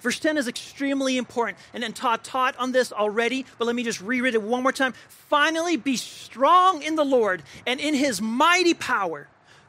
Verse 0.00 0.18
10 0.18 0.38
is 0.38 0.48
extremely 0.48 1.16
important. 1.16 1.58
And 1.72 1.82
then 1.84 1.92
Todd 1.92 2.24
taught 2.24 2.56
on 2.56 2.72
this 2.72 2.92
already, 2.92 3.46
but 3.58 3.66
let 3.66 3.76
me 3.76 3.84
just 3.84 4.00
reread 4.00 4.34
it 4.34 4.42
one 4.42 4.64
more 4.64 4.72
time. 4.72 4.94
Finally, 5.08 5.76
be 5.76 5.96
strong 5.96 6.82
in 6.82 6.96
the 6.96 7.04
Lord 7.04 7.44
and 7.64 7.78
in 7.78 7.94
his 7.94 8.20
mighty 8.20 8.74
power. 8.74 9.28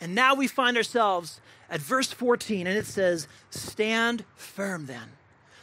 And 0.00 0.14
now 0.14 0.34
we 0.34 0.46
find 0.46 0.76
ourselves 0.76 1.40
at 1.70 1.80
verse 1.80 2.12
14, 2.12 2.66
and 2.66 2.76
it 2.76 2.86
says, 2.86 3.28
Stand 3.50 4.24
firm 4.36 4.86
then. 4.86 5.10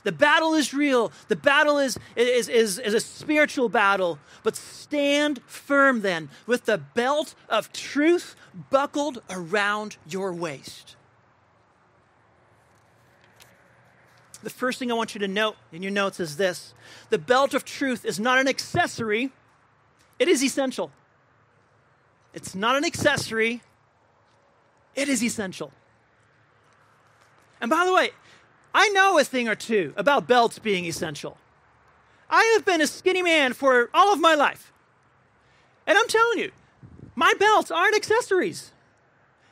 The 0.06 0.12
battle 0.12 0.54
is 0.54 0.72
real. 0.72 1.12
The 1.30 1.36
battle 1.36 1.80
is, 1.80 1.98
is, 2.16 2.48
is, 2.48 2.78
is 2.78 2.94
a 2.94 3.00
spiritual 3.00 3.70
battle. 3.70 4.20
But 4.44 4.56
stand 4.56 5.42
firm 5.48 6.02
then 6.02 6.30
with 6.46 6.66
the 6.66 6.78
belt 6.78 7.34
of 7.50 7.74
truth 7.74 8.36
buckled 8.70 9.24
around 9.32 9.98
your 10.08 10.32
waist. 10.32 10.96
The 14.44 14.52
first 14.52 14.78
thing 14.78 14.92
I 14.92 14.94
want 14.94 15.16
you 15.16 15.20
to 15.22 15.28
note 15.28 15.56
in 15.72 15.82
your 15.82 15.92
notes 15.92 16.20
is 16.20 16.38
this 16.38 16.76
the 17.10 17.18
belt 17.18 17.56
of 17.56 17.66
truth 17.66 18.06
is 18.06 18.20
not 18.20 18.38
an 18.38 18.48
accessory, 18.48 19.32
it 20.20 20.28
is 20.28 20.44
essential. 20.44 20.92
It's 22.32 22.54
not 22.54 22.76
an 22.76 22.86
accessory, 22.86 23.64
it 24.96 25.10
is 25.10 25.24
essential. 25.24 25.72
And 27.62 27.70
by 27.70 27.86
the 27.86 27.94
way, 27.94 28.12
I 28.74 28.90
know 28.90 29.18
a 29.18 29.24
thing 29.24 29.48
or 29.48 29.56
two 29.56 29.94
about 29.96 30.28
belts 30.28 30.60
being 30.60 30.86
essential. 30.86 31.38
I 32.30 32.44
have 32.56 32.66
been 32.66 32.82
a 32.82 32.88
skinny 32.88 33.22
man 33.22 33.54
for 33.54 33.90
all 33.94 34.12
of 34.12 34.20
my 34.20 34.36
life. 34.36 34.74
And 35.88 35.98
I'm 35.98 36.08
telling 36.08 36.40
you, 36.40 36.52
my 37.16 37.34
belts 37.40 37.72
aren't 37.72 37.96
accessories, 37.96 38.72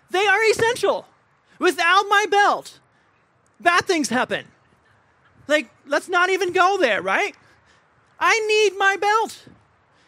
they 0.09 0.25
are 0.25 0.43
essential. 0.51 1.07
Without 1.59 2.03
my 2.09 2.25
belt, 2.29 2.79
bad 3.61 3.85
things 3.85 4.09
happen. 4.09 4.45
Like, 5.47 5.69
let's 5.85 6.09
not 6.09 6.29
even 6.29 6.51
go 6.51 6.77
there, 6.77 7.01
right? 7.01 7.35
I 8.19 8.39
need 8.47 8.77
my 8.77 8.97
belt. 8.97 9.47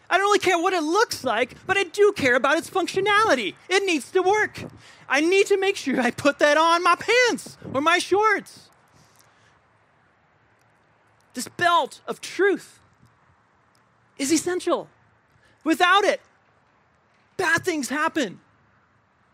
I 0.10 0.18
don't 0.18 0.26
really 0.26 0.40
care 0.40 0.58
what 0.58 0.74
it 0.74 0.84
looks 0.84 1.24
like, 1.24 1.56
but 1.66 1.78
I 1.78 1.84
do 1.84 2.14
care 2.16 2.36
about 2.36 2.58
its 2.58 2.70
functionality. 2.70 3.56
It 3.70 3.84
needs 3.86 4.12
to 4.12 4.22
work. 4.22 4.64
I 5.10 5.22
need 5.22 5.48
to 5.48 5.58
make 5.58 5.76
sure 5.76 6.00
I 6.00 6.12
put 6.12 6.40
that 6.40 6.58
on 6.58 6.84
my 6.84 6.96
pants 6.96 7.58
or 7.74 7.82
my 7.82 7.98
shorts. 7.98 8.70
This 11.34 11.48
belt 11.48 12.02
of 12.08 12.22
truth 12.22 12.80
is 14.18 14.32
essential. 14.32 14.88
Without 15.64 16.04
it, 16.04 16.22
bad 17.38 17.66
things 17.66 17.90
happen. 17.90 18.40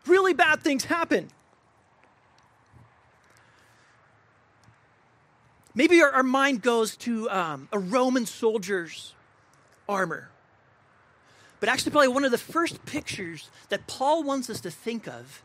Really 0.07 0.33
bad 0.33 0.61
things 0.61 0.85
happen. 0.85 1.29
Maybe 5.75 6.01
our, 6.01 6.11
our 6.11 6.23
mind 6.23 6.61
goes 6.61 6.97
to 6.97 7.29
um, 7.29 7.69
a 7.71 7.79
Roman 7.79 8.25
soldier's 8.25 9.13
armor. 9.87 10.29
But 11.61 11.69
actually, 11.69 11.91
probably 11.91 12.09
one 12.09 12.25
of 12.25 12.31
the 12.31 12.37
first 12.37 12.83
pictures 12.85 13.49
that 13.69 13.87
Paul 13.87 14.23
wants 14.23 14.49
us 14.49 14.59
to 14.61 14.71
think 14.71 15.07
of 15.07 15.43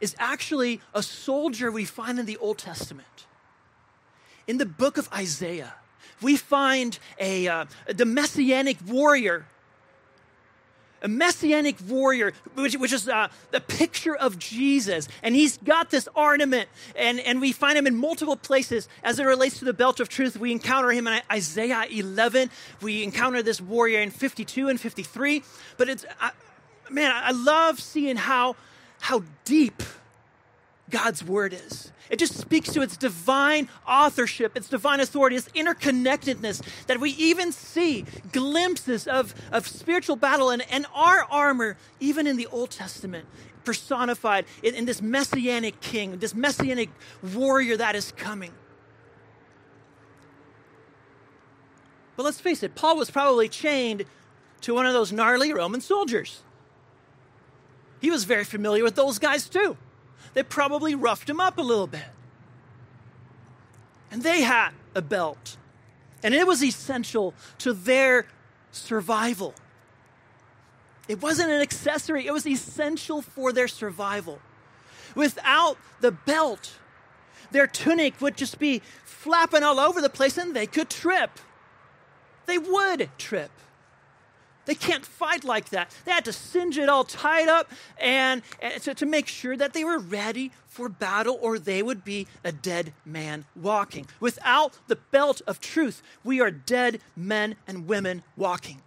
is 0.00 0.14
actually 0.18 0.82
a 0.92 1.02
soldier 1.02 1.70
we 1.70 1.84
find 1.84 2.18
in 2.18 2.26
the 2.26 2.36
Old 2.38 2.58
Testament. 2.58 3.26
In 4.46 4.58
the 4.58 4.66
book 4.66 4.98
of 4.98 5.08
Isaiah, 5.14 5.74
we 6.20 6.36
find 6.36 6.98
a, 7.18 7.46
uh, 7.46 7.64
the 7.86 8.04
messianic 8.04 8.78
warrior 8.86 9.46
a 11.04 11.08
messianic 11.08 11.76
warrior, 11.86 12.32
which, 12.54 12.74
which 12.76 12.92
is 12.92 13.08
uh, 13.08 13.28
the 13.50 13.60
picture 13.60 14.16
of 14.16 14.38
Jesus. 14.38 15.06
And 15.22 15.34
he's 15.34 15.58
got 15.58 15.90
this 15.90 16.08
ornament, 16.14 16.68
and, 16.96 17.20
and 17.20 17.40
we 17.40 17.52
find 17.52 17.78
him 17.78 17.86
in 17.86 17.94
multiple 17.94 18.36
places 18.36 18.88
as 19.04 19.18
it 19.18 19.24
relates 19.24 19.58
to 19.58 19.64
the 19.64 19.74
belt 19.74 20.00
of 20.00 20.08
truth. 20.08 20.36
We 20.38 20.50
encounter 20.50 20.90
him 20.90 21.06
in 21.06 21.20
Isaiah 21.30 21.84
11. 21.90 22.50
We 22.80 23.04
encounter 23.04 23.42
this 23.42 23.60
warrior 23.60 24.00
in 24.00 24.10
52 24.10 24.68
and 24.68 24.80
53. 24.80 25.42
But 25.76 25.88
it's, 25.90 26.06
I, 26.20 26.30
man, 26.90 27.12
I 27.14 27.32
love 27.32 27.80
seeing 27.80 28.16
how, 28.16 28.56
how 29.00 29.22
deep 29.44 29.82
God's 30.90 31.24
word 31.24 31.52
is. 31.54 31.92
It 32.10 32.18
just 32.18 32.36
speaks 32.36 32.72
to 32.74 32.82
its 32.82 32.96
divine 32.96 33.68
authorship, 33.88 34.56
its 34.56 34.68
divine 34.68 35.00
authority, 35.00 35.36
its 35.36 35.48
interconnectedness, 35.48 36.62
that 36.86 37.00
we 37.00 37.10
even 37.12 37.52
see 37.52 38.04
glimpses 38.32 39.06
of, 39.06 39.34
of 39.50 39.66
spiritual 39.66 40.16
battle 40.16 40.50
and, 40.50 40.62
and 40.70 40.86
our 40.94 41.24
armor, 41.30 41.78
even 42.00 42.26
in 42.26 42.36
the 42.36 42.46
Old 42.48 42.70
Testament, 42.70 43.26
personified 43.64 44.44
in, 44.62 44.74
in 44.74 44.84
this 44.84 45.00
messianic 45.00 45.80
king, 45.80 46.18
this 46.18 46.34
messianic 46.34 46.90
warrior 47.34 47.76
that 47.78 47.96
is 47.96 48.12
coming. 48.12 48.52
But 52.16 52.24
let's 52.24 52.40
face 52.40 52.62
it, 52.62 52.74
Paul 52.74 52.96
was 52.96 53.10
probably 53.10 53.48
chained 53.48 54.04
to 54.60 54.74
one 54.74 54.86
of 54.86 54.92
those 54.92 55.12
gnarly 55.12 55.52
Roman 55.52 55.80
soldiers. 55.80 56.42
He 58.00 58.10
was 58.10 58.24
very 58.24 58.44
familiar 58.44 58.84
with 58.84 58.94
those 58.94 59.18
guys 59.18 59.48
too 59.48 59.78
they 60.34 60.42
probably 60.42 60.94
roughed 60.94 61.30
him 61.30 61.40
up 61.40 61.58
a 61.58 61.62
little 61.62 61.86
bit. 61.86 62.04
And 64.10 64.22
they 64.22 64.42
had 64.42 64.70
a 64.94 65.02
belt, 65.02 65.56
and 66.22 66.34
it 66.34 66.46
was 66.46 66.62
essential 66.62 67.34
to 67.58 67.72
their 67.72 68.26
survival. 68.70 69.54
It 71.08 71.20
wasn't 71.20 71.50
an 71.50 71.60
accessory, 71.60 72.26
it 72.26 72.32
was 72.32 72.46
essential 72.46 73.22
for 73.22 73.52
their 73.52 73.68
survival. 73.68 74.40
Without 75.14 75.78
the 76.00 76.10
belt, 76.10 76.78
their 77.50 77.66
tunic 77.66 78.20
would 78.20 78.36
just 78.36 78.58
be 78.58 78.82
flapping 79.04 79.62
all 79.62 79.78
over 79.78 80.00
the 80.00 80.08
place 80.08 80.36
and 80.36 80.54
they 80.54 80.66
could 80.66 80.90
trip. 80.90 81.30
They 82.46 82.58
would 82.58 83.10
trip. 83.16 83.50
They 84.66 84.74
can't 84.74 85.04
fight 85.04 85.44
like 85.44 85.70
that. 85.70 85.94
They 86.04 86.12
had 86.12 86.24
to 86.24 86.32
singe 86.32 86.78
it 86.78 86.88
all 86.88 87.04
tied 87.04 87.48
up 87.48 87.70
and, 87.98 88.42
and 88.60 88.82
to, 88.82 88.94
to 88.94 89.06
make 89.06 89.26
sure 89.26 89.56
that 89.56 89.72
they 89.72 89.84
were 89.84 89.98
ready 89.98 90.52
for 90.66 90.88
battle 90.88 91.38
or 91.40 91.58
they 91.58 91.82
would 91.82 92.04
be 92.04 92.26
a 92.42 92.52
dead 92.52 92.92
man 93.04 93.44
walking. 93.54 94.06
Without 94.20 94.78
the 94.86 94.96
belt 94.96 95.42
of 95.46 95.60
truth, 95.60 96.02
we 96.22 96.40
are 96.40 96.50
dead 96.50 97.00
men 97.14 97.56
and 97.66 97.86
women 97.86 98.22
walking. 98.36 98.80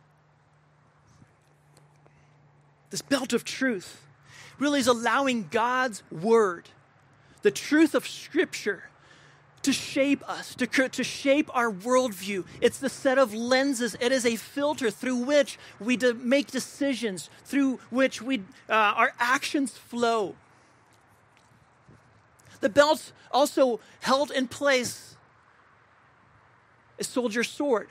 This 2.90 3.02
belt 3.02 3.34
of 3.34 3.44
truth 3.44 4.02
really 4.60 4.80
is 4.80 4.88
allowing 4.88 5.48
God's 5.50 6.04
word, 6.12 6.70
the 7.42 7.52
truth 7.52 7.94
of 7.94 8.08
Scripture, 8.08 8.90
to 9.68 9.74
shape 9.74 10.24
us, 10.30 10.56
to, 10.56 10.66
to 10.66 11.04
shape 11.04 11.50
our 11.54 11.70
worldview. 11.70 12.46
It's 12.62 12.80
the 12.80 12.88
set 12.88 13.18
of 13.18 13.34
lenses, 13.34 13.98
it 14.00 14.14
is 14.14 14.26
a 14.26 14.38
filter 14.38 14.90
through 14.90 15.18
which 15.18 15.60
we 15.78 15.98
de- 15.98 16.14
make 16.14 16.48
decisions, 16.48 17.30
through 17.44 17.82
which 17.90 18.22
we, 18.22 18.38
uh, 18.70 18.96
our 18.96 19.12
actions 19.20 19.78
flow. 19.78 20.36
The 22.62 22.70
belt 22.70 23.12
also 23.30 23.82
held 24.00 24.32
in 24.32 24.48
place 24.48 25.18
a 26.98 27.04
soldier's 27.04 27.50
sword, 27.50 27.90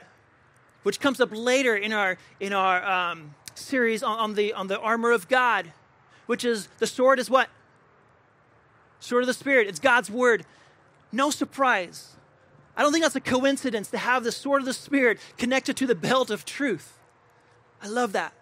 which 0.81 0.99
comes 0.99 1.21
up 1.21 1.29
later 1.31 1.75
in 1.75 1.93
our, 1.93 2.17
in 2.39 2.53
our 2.53 2.83
um, 2.83 3.35
series 3.53 4.01
on, 4.01 4.17
on, 4.17 4.33
the, 4.33 4.51
on 4.51 4.65
the 4.65 4.79
armor 4.79 5.11
of 5.11 5.27
God, 5.27 5.73
which 6.25 6.43
is 6.43 6.69
the 6.79 6.87
sword 6.87 7.19
is 7.19 7.29
what? 7.29 7.49
Sword 8.99 9.21
of 9.21 9.27
the 9.27 9.35
Spirit. 9.35 9.67
It's 9.67 9.77
God's 9.77 10.09
word. 10.09 10.43
No 11.11 11.29
surprise. 11.29 12.15
I 12.75 12.83
don't 12.83 12.91
think 12.91 13.03
that's 13.03 13.15
a 13.15 13.21
coincidence 13.21 13.89
to 13.91 13.97
have 13.97 14.23
the 14.23 14.31
sword 14.31 14.61
of 14.61 14.65
the 14.65 14.73
Spirit 14.73 15.19
connected 15.37 15.75
to 15.77 15.87
the 15.87 15.95
belt 15.95 16.29
of 16.29 16.45
truth. 16.45 16.99
I 17.81 17.87
love 17.87 18.11
that. 18.13 18.33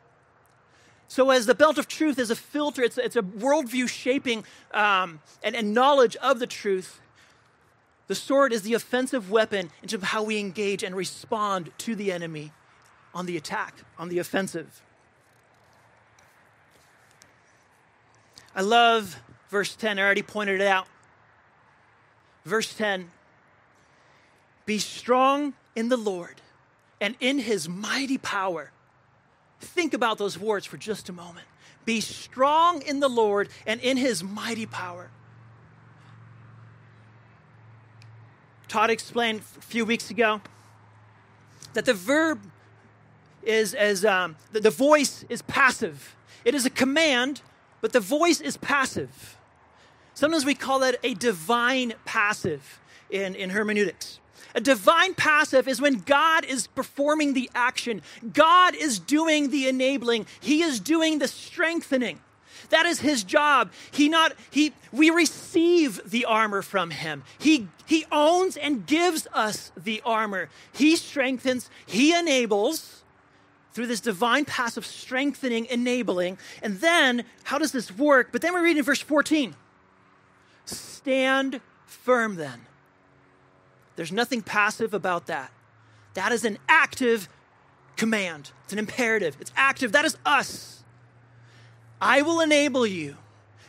So, 1.08 1.30
as 1.30 1.45
the 1.45 1.56
belt 1.56 1.78
of 1.78 1.88
truth 1.88 2.17
is 2.17 2.32
a 2.32 2.36
filter, 2.36 2.82
it's, 2.82 2.97
it's 2.97 3.15
a 3.15 3.21
worldview 3.21 3.88
shaping 3.88 4.43
um, 4.73 5.21
and, 5.43 5.56
and 5.56 5.73
knowledge 5.73 6.15
of 6.17 6.39
the 6.39 6.47
truth. 6.47 6.99
The 8.08 8.15
sword 8.15 8.51
is 8.51 8.63
the 8.63 8.73
offensive 8.73 9.32
weapon 9.32 9.71
into 9.82 9.99
how 9.99 10.23
we 10.23 10.39
engage 10.39 10.84
and 10.84 10.95
respond 10.95 11.71
to 11.80 11.95
the 11.95 12.12
enemy 12.12 12.51
on 13.13 13.25
the 13.25 13.38
attack, 13.38 13.75
on 13.97 14.10
the 14.10 14.19
offensive. 14.19 14.82
I 18.56 18.62
love 18.62 19.21
verse 19.49 19.75
10. 19.75 19.99
I 19.99 20.01
already 20.01 20.21
pointed 20.23 20.62
it 20.62 20.67
out. 20.67 20.88
Verse 22.45 22.73
10 22.75 23.10
Be 24.65 24.79
strong 24.79 25.53
in 25.75 25.89
the 25.89 25.97
Lord 25.97 26.41
and 27.01 27.15
in 27.19 27.39
his 27.39 27.67
mighty 27.67 28.17
power. 28.17 28.71
Think 29.60 29.93
about 29.93 30.17
those 30.17 30.38
words 30.38 30.65
for 30.65 30.77
just 30.77 31.10
a 31.10 31.13
moment. 31.13 31.47
Be 31.86 32.01
strong 32.01 32.81
in 32.81 32.99
the 32.99 33.10
Lord 33.10 33.49
and 33.65 33.81
in 33.81 33.97
his 33.97 34.23
mighty 34.23 34.65
power. 34.65 35.10
Todd 38.67 38.89
explained 38.89 39.41
a 39.58 39.62
few 39.62 39.86
weeks 39.86 40.10
ago 40.10 40.41
that 41.73 41.86
the 41.86 41.93
verb 41.93 42.39
is 43.43 43.73
as 43.73 44.03
um, 44.03 44.36
the, 44.51 44.60
the 44.60 44.71
voice 44.71 45.23
is 45.29 45.41
passive. 45.43 46.15
It 46.43 46.55
is 46.55 46.65
a 46.65 46.69
command, 46.69 47.41
but 47.81 47.93
the 47.93 47.99
voice 47.99 48.41
is 48.41 48.58
passive. 48.58 49.34
Sometimes 50.15 50.45
we 50.45 50.56
call 50.56 50.80
that 50.80 50.95
a 51.04 51.13
divine 51.13 51.93
passive 52.06 52.80
in, 53.10 53.36
in 53.36 53.51
hermeneutics. 53.51 54.19
A 54.56 54.62
divine 54.62 55.13
passive 55.13 55.67
is 55.67 55.82
when 55.82 55.99
God 55.99 56.45
is 56.45 56.67
performing 56.67 57.34
the 57.34 57.51
action, 57.54 58.01
God 58.34 58.73
is 58.73 58.97
doing 58.97 59.49
the 59.49 59.67
enabling, 59.67 60.25
He 60.39 60.63
is 60.63 60.80
doing 60.80 61.19
the 61.19 61.28
strengthening. 61.28 62.21
That 62.69 62.86
is 62.86 63.01
his 63.01 63.23
job. 63.23 63.71
He 63.91 64.10
not 64.10 64.34
he 64.49 64.73
we 64.91 65.10
receive 65.10 66.01
the 66.10 66.25
armor 66.25 66.62
from 66.62 66.89
him. 66.89 67.23
He 67.38 67.67
he 67.86 68.06
owns 68.12 68.58
and 68.58 68.88
gives 68.88 69.28
us 69.34 69.71
the 69.78 70.01
armor. 70.06 70.49
He 70.73 70.95
strengthens, 70.95 71.69
he 71.86 72.17
enables 72.17 73.04
through 73.73 73.88
this 73.88 73.99
divine 73.99 74.45
passive 74.45 74.86
strengthening, 74.86 75.65
enabling. 75.65 76.38
And 76.63 76.80
then 76.80 77.25
how 77.43 77.58
does 77.60 77.71
this 77.73 77.91
work? 77.91 78.30
But 78.32 78.41
then 78.41 78.56
we 78.56 78.62
read 78.62 78.78
in 78.78 78.84
verse 78.84 79.01
14. 79.01 79.54
Stand 80.65 81.62
firm 81.86 82.36
then. 82.36 82.62
There's 83.95 84.12
nothing 84.12 84.41
passive 84.41 84.93
about 84.93 85.28
that. 85.28 85.51
That 86.13 86.32
is 86.32 86.43
an 86.45 86.58
active 86.67 87.30
command. 87.95 88.51
It's 88.63 88.73
an 88.73 88.80
imperative. 88.80 89.38
It's 89.39 89.51
active. 89.56 89.91
That 89.91 90.06
is 90.06 90.17
us. 90.25 90.84
I 92.01 92.21
will 92.21 92.41
enable 92.41 92.86
you. 92.86 93.17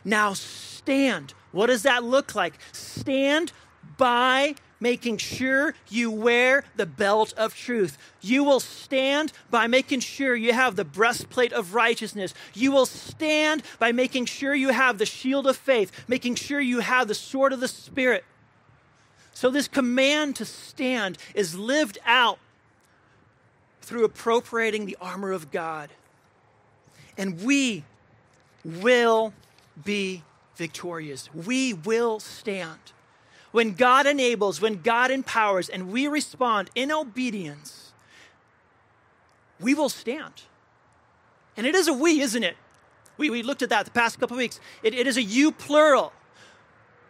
Now 0.03 0.33
stand. 0.33 1.33
What 1.51 1.67
does 1.67 1.83
that 1.83 2.03
look 2.03 2.35
like? 2.35 2.59
Stand 2.71 3.51
by 3.97 4.55
making 4.79 5.17
sure 5.17 5.73
you 5.89 6.11
wear 6.11 6.63
the 6.75 6.85
belt 6.85 7.33
of 7.37 7.55
truth. 7.55 7.97
You 8.21 8.43
will 8.43 8.59
stand 8.59 9.31
by 9.49 9.67
making 9.67 10.01
sure 10.01 10.35
you 10.35 10.53
have 10.53 10.75
the 10.75 10.85
breastplate 10.85 11.53
of 11.53 11.73
righteousness. 11.73 12.33
You 12.53 12.71
will 12.71 12.85
stand 12.85 13.63
by 13.79 13.91
making 13.91 14.25
sure 14.25 14.53
you 14.53 14.69
have 14.69 14.97
the 14.97 15.05
shield 15.05 15.47
of 15.47 15.57
faith, 15.57 15.91
making 16.07 16.35
sure 16.35 16.61
you 16.61 16.79
have 16.79 17.07
the 17.07 17.15
sword 17.15 17.53
of 17.53 17.59
the 17.59 17.67
Spirit. 17.67 18.23
So, 19.33 19.51
this 19.51 19.67
command 19.67 20.35
to 20.37 20.45
stand 20.45 21.17
is 21.35 21.53
lived 21.53 21.99
out 22.05 22.39
through 23.81 24.03
appropriating 24.03 24.85
the 24.85 24.97
armor 24.99 25.31
of 25.31 25.51
God. 25.51 25.91
And 27.17 27.43
we 27.43 27.83
will 28.65 29.33
be 29.83 30.23
victorious. 30.55 31.29
We 31.33 31.73
will 31.73 32.19
stand. 32.19 32.79
When 33.51 33.73
God 33.73 34.05
enables, 34.05 34.61
when 34.61 34.81
God 34.81 35.09
empowers, 35.11 35.69
and 35.69 35.91
we 35.91 36.07
respond 36.07 36.69
in 36.75 36.91
obedience, 36.91 37.93
we 39.59 39.73
will 39.73 39.89
stand. 39.89 40.33
And 41.55 41.65
it 41.65 41.73
is 41.73 41.87
a 41.87 41.93
we, 41.93 42.21
isn't 42.21 42.43
it? 42.43 42.57
We, 43.17 43.29
we 43.29 43.41
looked 43.41 43.61
at 43.61 43.69
that 43.69 43.85
the 43.85 43.91
past 43.91 44.19
couple 44.19 44.37
weeks. 44.37 44.59
It, 44.83 44.93
it 44.93 45.07
is 45.07 45.17
a 45.17 45.23
you 45.23 45.51
plural. 45.51 46.13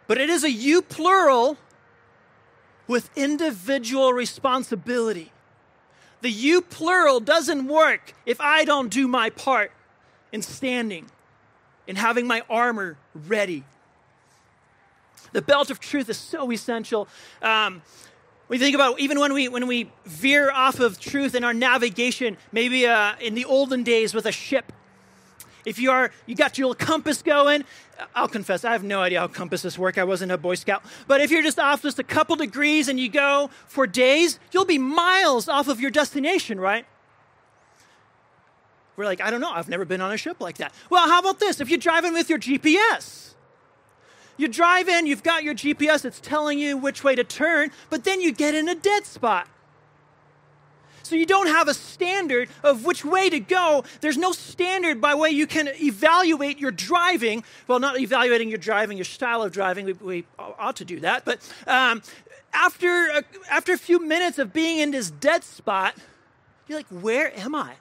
But 0.06 0.18
it 0.18 0.30
is 0.30 0.42
a 0.42 0.50
you 0.50 0.80
plural 0.80 1.58
with 2.86 3.10
individual 3.14 4.14
responsibility. 4.14 5.32
The 6.22 6.30
you 6.30 6.62
plural 6.62 7.20
doesn't 7.20 7.66
work 7.66 8.14
if 8.24 8.40
I 8.40 8.64
don't 8.64 8.88
do 8.88 9.06
my 9.06 9.30
part 9.30 9.70
in 10.32 10.42
standing 10.42 11.10
in 11.86 11.96
having 11.96 12.26
my 12.26 12.42
armor 12.48 12.96
ready. 13.14 13.64
The 15.32 15.42
belt 15.42 15.70
of 15.70 15.80
truth 15.80 16.08
is 16.08 16.16
so 16.16 16.50
essential. 16.50 17.08
Um, 17.42 17.82
we 18.48 18.58
think 18.58 18.74
about 18.74 18.98
even 18.98 19.20
when 19.20 19.34
we 19.34 19.48
when 19.48 19.66
we 19.66 19.90
veer 20.06 20.50
off 20.50 20.80
of 20.80 20.98
truth 20.98 21.34
in 21.34 21.44
our 21.44 21.54
navigation, 21.54 22.36
maybe 22.50 22.86
uh, 22.86 23.14
in 23.20 23.34
the 23.34 23.44
olden 23.44 23.82
days 23.82 24.14
with 24.14 24.26
a 24.26 24.32
ship. 24.32 24.72
If 25.66 25.78
you 25.78 25.90
are 25.90 26.10
you 26.24 26.34
got 26.34 26.56
your 26.56 26.74
compass 26.74 27.20
going, 27.20 27.64
I'll 28.14 28.28
confess 28.28 28.64
I 28.64 28.72
have 28.72 28.84
no 28.84 29.02
idea 29.02 29.20
how 29.20 29.26
compasses 29.26 29.78
work. 29.78 29.98
I 29.98 30.04
wasn't 30.04 30.32
a 30.32 30.38
Boy 30.38 30.54
Scout, 30.54 30.82
but 31.06 31.20
if 31.20 31.30
you're 31.30 31.42
just 31.42 31.58
off 31.58 31.82
just 31.82 31.98
a 31.98 32.04
couple 32.04 32.36
degrees 32.36 32.88
and 32.88 32.98
you 32.98 33.10
go 33.10 33.50
for 33.66 33.86
days, 33.86 34.38
you'll 34.52 34.64
be 34.64 34.78
miles 34.78 35.46
off 35.46 35.68
of 35.68 35.78
your 35.78 35.90
destination, 35.90 36.58
right? 36.58 36.86
We're 38.96 39.04
like, 39.04 39.20
I 39.20 39.30
don't 39.30 39.40
know, 39.40 39.52
I've 39.52 39.68
never 39.68 39.84
been 39.84 40.00
on 40.00 40.10
a 40.10 40.16
ship 40.16 40.40
like 40.40 40.56
that. 40.56 40.72
Well, 40.90 41.06
how 41.06 41.20
about 41.20 41.38
this? 41.38 41.60
If 41.60 41.68
you're 41.68 41.78
driving 41.78 42.14
with 42.14 42.30
your 42.30 42.38
GPS, 42.38 43.34
you 44.38 44.48
drive 44.48 44.88
in, 44.88 45.06
you've 45.06 45.22
got 45.22 45.44
your 45.44 45.54
GPS, 45.54 46.04
it's 46.06 46.20
telling 46.20 46.58
you 46.58 46.78
which 46.78 47.04
way 47.04 47.14
to 47.14 47.24
turn, 47.24 47.70
but 47.90 48.04
then 48.04 48.22
you 48.22 48.32
get 48.32 48.54
in 48.54 48.68
a 48.68 48.74
dead 48.74 49.04
spot. 49.04 49.48
So 51.02 51.16
you 51.16 51.26
don't 51.26 51.46
have 51.46 51.68
a 51.68 51.74
standard 51.74 52.50
of 52.62 52.84
which 52.84 53.02
way 53.02 53.30
to 53.30 53.40
go. 53.40 53.82
There's 54.02 54.18
no 54.18 54.32
standard 54.32 55.00
by 55.00 55.14
way 55.14 55.30
you 55.30 55.46
can 55.46 55.68
evaluate 55.80 56.58
your 56.58 56.70
driving. 56.70 57.44
Well, 57.66 57.80
not 57.80 57.98
evaluating 57.98 58.50
your 58.50 58.58
driving, 58.58 58.98
your 58.98 59.06
style 59.06 59.42
of 59.42 59.50
driving. 59.50 59.86
We, 59.86 59.92
we 59.94 60.24
ought 60.38 60.76
to 60.76 60.84
do 60.84 61.00
that. 61.00 61.24
But 61.24 61.40
um, 61.66 62.02
after, 62.52 63.08
a, 63.08 63.24
after 63.50 63.72
a 63.72 63.78
few 63.78 64.04
minutes 64.04 64.38
of 64.38 64.52
being 64.52 64.80
in 64.80 64.90
this 64.90 65.10
dead 65.10 65.44
spot, 65.44 65.94
you're 66.66 66.78
like, 66.78 66.88
where 66.88 67.34
am 67.38 67.54
I? 67.54 67.76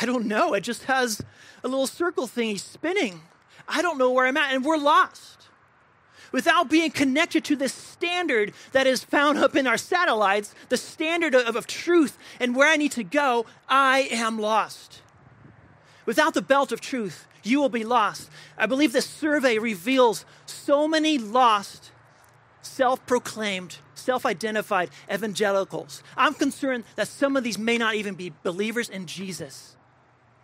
I 0.00 0.06
don't 0.06 0.26
know. 0.26 0.54
It 0.54 0.60
just 0.60 0.84
has 0.84 1.20
a 1.64 1.68
little 1.68 1.88
circle 1.88 2.28
thingy 2.28 2.60
spinning. 2.60 3.22
I 3.68 3.82
don't 3.82 3.98
know 3.98 4.10
where 4.10 4.26
I'm 4.26 4.36
at, 4.36 4.54
and 4.54 4.64
we're 4.64 4.76
lost. 4.76 5.48
Without 6.32 6.70
being 6.70 6.90
connected 6.90 7.44
to 7.44 7.56
this 7.56 7.74
standard 7.74 8.52
that 8.72 8.86
is 8.86 9.04
found 9.04 9.38
up 9.38 9.54
in 9.54 9.66
our 9.66 9.76
satellites, 9.76 10.54
the 10.70 10.78
standard 10.78 11.34
of, 11.34 11.56
of 11.56 11.66
truth 11.66 12.16
and 12.40 12.56
where 12.56 12.68
I 12.68 12.76
need 12.76 12.92
to 12.92 13.04
go, 13.04 13.44
I 13.68 14.08
am 14.10 14.38
lost. 14.38 15.02
Without 16.06 16.32
the 16.34 16.42
belt 16.42 16.72
of 16.72 16.80
truth, 16.80 17.26
you 17.42 17.60
will 17.60 17.68
be 17.68 17.84
lost. 17.84 18.30
I 18.56 18.66
believe 18.66 18.92
this 18.92 19.06
survey 19.06 19.58
reveals 19.58 20.24
so 20.46 20.88
many 20.88 21.18
lost, 21.18 21.90
self 22.62 23.04
proclaimed, 23.06 23.78
self 23.94 24.24
identified 24.24 24.90
evangelicals. 25.12 26.02
I'm 26.16 26.34
concerned 26.34 26.84
that 26.96 27.08
some 27.08 27.36
of 27.36 27.44
these 27.44 27.58
may 27.58 27.76
not 27.76 27.94
even 27.94 28.14
be 28.14 28.32
believers 28.42 28.88
in 28.88 29.06
Jesus 29.06 29.76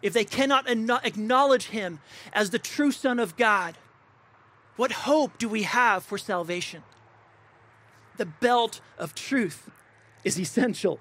if 0.02 0.12
they 0.12 0.24
cannot 0.24 0.68
acknowledge 0.68 1.66
him 1.66 2.00
as 2.32 2.50
the 2.50 2.58
true 2.58 2.92
Son 2.92 3.18
of 3.18 3.36
God, 3.36 3.76
what 4.76 4.92
hope 4.92 5.38
do 5.38 5.48
we 5.48 5.64
have 5.64 6.04
for 6.04 6.18
salvation? 6.18 6.82
The 8.16 8.26
belt 8.26 8.80
of 8.96 9.14
truth 9.14 9.70
is 10.24 10.38
essential. 10.38 11.00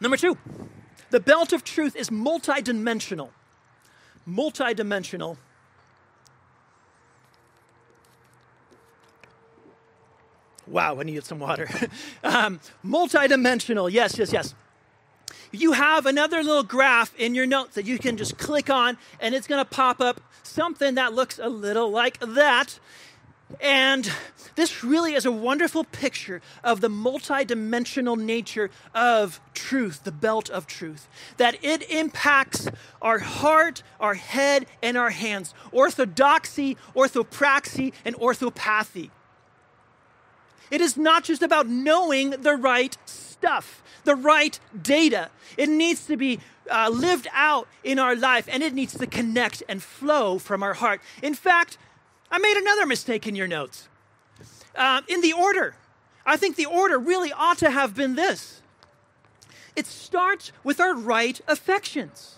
Number 0.00 0.16
two, 0.16 0.38
the 1.10 1.20
belt 1.20 1.52
of 1.52 1.64
truth 1.64 1.96
is 1.96 2.10
multidimensional. 2.10 3.30
Multidimensional. 4.28 5.36
Wow, 10.68 11.00
I 11.00 11.02
need 11.02 11.24
some 11.24 11.40
water. 11.40 11.68
um, 12.24 12.60
multidimensional, 12.84 13.90
yes, 13.90 14.16
yes, 14.16 14.32
yes 14.32 14.54
you 15.52 15.72
have 15.72 16.06
another 16.06 16.42
little 16.42 16.62
graph 16.62 17.14
in 17.16 17.34
your 17.34 17.46
notes 17.46 17.74
that 17.74 17.84
you 17.84 17.98
can 17.98 18.16
just 18.16 18.38
click 18.38 18.70
on, 18.70 18.98
and 19.20 19.34
it's 19.34 19.46
going 19.46 19.62
to 19.62 19.70
pop 19.70 20.00
up 20.00 20.20
something 20.42 20.96
that 20.96 21.12
looks 21.12 21.38
a 21.38 21.48
little 21.48 21.90
like 21.90 22.18
that. 22.20 22.78
And 23.60 24.10
this 24.54 24.82
really 24.82 25.14
is 25.14 25.26
a 25.26 25.32
wonderful 25.32 25.84
picture 25.84 26.40
of 26.64 26.80
the 26.80 26.88
multidimensional 26.88 28.18
nature 28.18 28.70
of 28.94 29.40
truth, 29.54 30.04
the 30.04 30.12
belt 30.12 30.48
of 30.50 30.66
truth. 30.66 31.06
That 31.36 31.62
it 31.62 31.88
impacts 31.90 32.68
our 33.00 33.18
heart, 33.18 33.82
our 34.00 34.14
head, 34.14 34.66
and 34.82 34.96
our 34.96 35.10
hands. 35.10 35.54
Orthodoxy, 35.70 36.76
orthopraxy, 36.94 37.92
and 38.04 38.16
orthopathy. 38.16 39.10
It 40.72 40.80
is 40.80 40.96
not 40.96 41.22
just 41.22 41.42
about 41.42 41.68
knowing 41.68 42.30
the 42.30 42.56
right 42.56 42.96
stuff, 43.04 43.82
the 44.04 44.16
right 44.16 44.58
data. 44.80 45.28
It 45.58 45.68
needs 45.68 46.06
to 46.06 46.16
be 46.16 46.40
uh, 46.70 46.88
lived 46.88 47.28
out 47.34 47.68
in 47.84 47.98
our 47.98 48.16
life 48.16 48.48
and 48.50 48.62
it 48.62 48.72
needs 48.72 48.96
to 48.96 49.06
connect 49.06 49.62
and 49.68 49.82
flow 49.82 50.38
from 50.38 50.62
our 50.62 50.72
heart. 50.72 51.02
In 51.22 51.34
fact, 51.34 51.76
I 52.30 52.38
made 52.38 52.56
another 52.56 52.86
mistake 52.86 53.26
in 53.26 53.36
your 53.36 53.46
notes. 53.46 53.86
Uh, 54.74 55.02
in 55.08 55.20
the 55.20 55.34
order, 55.34 55.76
I 56.24 56.38
think 56.38 56.56
the 56.56 56.64
order 56.64 56.98
really 56.98 57.34
ought 57.34 57.58
to 57.58 57.70
have 57.70 57.94
been 57.94 58.14
this 58.14 58.62
it 59.76 59.86
starts 59.86 60.52
with 60.64 60.80
our 60.80 60.94
right 60.94 61.38
affections 61.48 62.36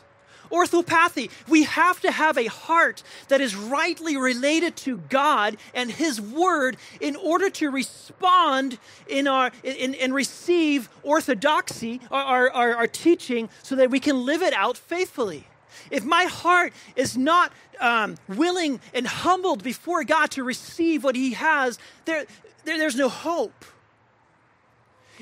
orthopathy. 0.51 1.31
We 1.49 1.65
have 1.65 2.01
to 2.01 2.11
have 2.11 2.39
a 2.39 2.47
heart 2.47 3.03
that 3.29 3.41
is 3.41 3.57
rightly 3.57 4.17
related 4.17 4.77
to 4.77 4.99
God 5.09 5.57
and 5.75 5.91
His 5.91 6.21
Word 6.21 6.77
in 7.01 7.17
order 7.17 7.51
to 7.51 7.71
respond 7.71 8.79
in 9.09 9.27
our 9.29 9.51
in, 9.63 9.95
and 9.95 10.15
receive 10.15 10.89
orthodoxy, 11.03 12.01
our, 12.11 12.51
our, 12.51 12.75
our 12.77 12.87
teaching, 12.87 13.49
so 13.63 13.77
that 13.77 13.91
we 13.91 14.01
can 14.01 14.25
live 14.25 14.43
it 14.43 14.55
out 14.55 14.77
faithfully. 14.77 15.47
if 15.91 16.05
my 16.05 16.25
heart 16.25 16.73
is 16.97 17.17
not 17.17 17.53
um, 17.81 18.17
willing 18.29 18.81
and 18.93 19.07
humbled 19.07 19.63
before 19.63 20.05
God 20.05 20.31
to 20.33 20.45
receive 20.45 21.05
what 21.05 21.17
He 21.17 21.33
has, 21.35 21.79
there, 22.05 22.25
there, 22.65 22.79
there's 22.79 22.97
no 22.97 23.09
hope. 23.09 23.65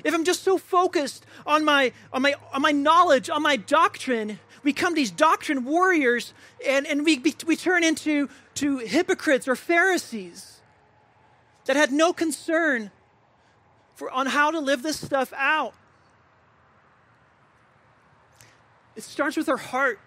If 0.04 0.14
I'm 0.14 0.24
just 0.24 0.42
so 0.42 0.56
focused 0.58 1.26
on 1.46 1.64
my, 1.64 1.92
on, 2.12 2.22
my, 2.22 2.34
on 2.52 2.62
my 2.62 2.72
knowledge, 2.72 3.28
on 3.28 3.42
my 3.42 3.56
doctrine, 3.56 4.38
become 4.62 4.94
these 4.94 5.10
doctrine 5.10 5.64
warriors 5.64 6.34
and, 6.66 6.86
and 6.86 7.04
we, 7.04 7.22
we 7.46 7.56
turn 7.56 7.84
into 7.84 8.28
to 8.54 8.78
hypocrites 8.78 9.48
or 9.48 9.56
Pharisees 9.56 10.60
that 11.64 11.76
had 11.76 11.92
no 11.92 12.12
concern 12.12 12.90
for, 13.94 14.10
on 14.10 14.26
how 14.26 14.50
to 14.50 14.58
live 14.58 14.82
this 14.82 15.00
stuff 15.00 15.32
out. 15.36 15.74
It 18.96 19.02
starts 19.02 19.36
with 19.36 19.48
our 19.48 19.56
heart 19.56 19.98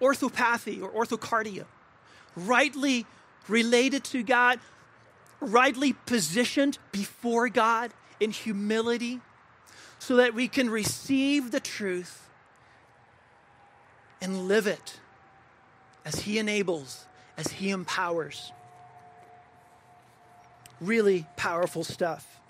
orthopathy 0.00 0.80
or 0.80 0.90
orthocardia, 0.90 1.64
rightly 2.36 3.06
related 3.48 4.04
to 4.04 4.22
God, 4.22 4.60
rightly 5.40 5.92
positioned 5.92 6.78
before 6.92 7.48
God 7.48 7.92
in 8.20 8.30
humility, 8.30 9.20
so 9.98 10.16
that 10.16 10.34
we 10.34 10.46
can 10.46 10.70
receive 10.70 11.50
the 11.50 11.60
truth 11.60 12.27
and 14.20 14.48
live 14.48 14.66
it 14.66 15.00
as 16.04 16.20
He 16.20 16.38
enables, 16.38 17.06
as 17.36 17.48
He 17.48 17.70
empowers. 17.70 18.52
Really 20.80 21.26
powerful 21.36 21.84
stuff. 21.84 22.40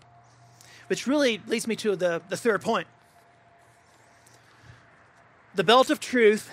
Which 0.89 1.07
really 1.07 1.41
leads 1.47 1.67
me 1.67 1.77
to 1.77 1.97
the, 1.97 2.23
the 2.29 2.37
third 2.37 2.63
point. 2.63 2.87
The 5.55 5.65
belt 5.65 5.91
of 5.91 6.01
truth 6.01 6.51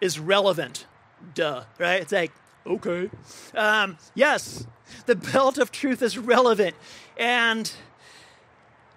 is 0.00 0.18
relevant. 0.18 0.86
Duh, 1.34 1.64
right? 1.78 2.00
It's 2.00 2.12
like, 2.12 2.32
okay. 2.66 3.10
Um, 3.54 3.98
yes, 4.14 4.66
the 5.06 5.14
belt 5.14 5.58
of 5.58 5.70
truth 5.70 6.02
is 6.02 6.18
relevant. 6.18 6.74
And 7.16 7.70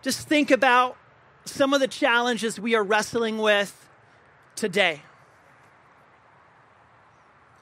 just 0.01 0.27
think 0.27 0.51
about 0.51 0.97
some 1.45 1.73
of 1.73 1.79
the 1.79 1.87
challenges 1.87 2.59
we 2.59 2.75
are 2.75 2.83
wrestling 2.83 3.37
with 3.37 3.89
today. 4.55 5.01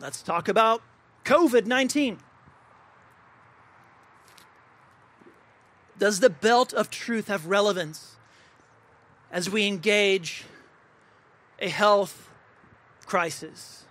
Let's 0.03 0.21
talk 0.21 0.49
about 0.49 0.81
COVID 1.23 1.65
19. 1.65 2.17
Does 5.97 6.19
the 6.19 6.29
belt 6.29 6.73
of 6.73 6.89
truth 6.89 7.29
have 7.29 7.45
relevance 7.45 8.17
as 9.31 9.49
we 9.49 9.65
engage 9.65 10.43
a 11.57 11.69
health 11.69 12.27
crisis? 13.05 13.85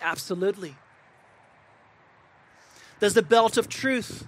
Absolutely. 0.00 0.76
Does 2.98 3.12
the 3.12 3.22
belt 3.22 3.58
of 3.58 3.68
truth 3.68 4.26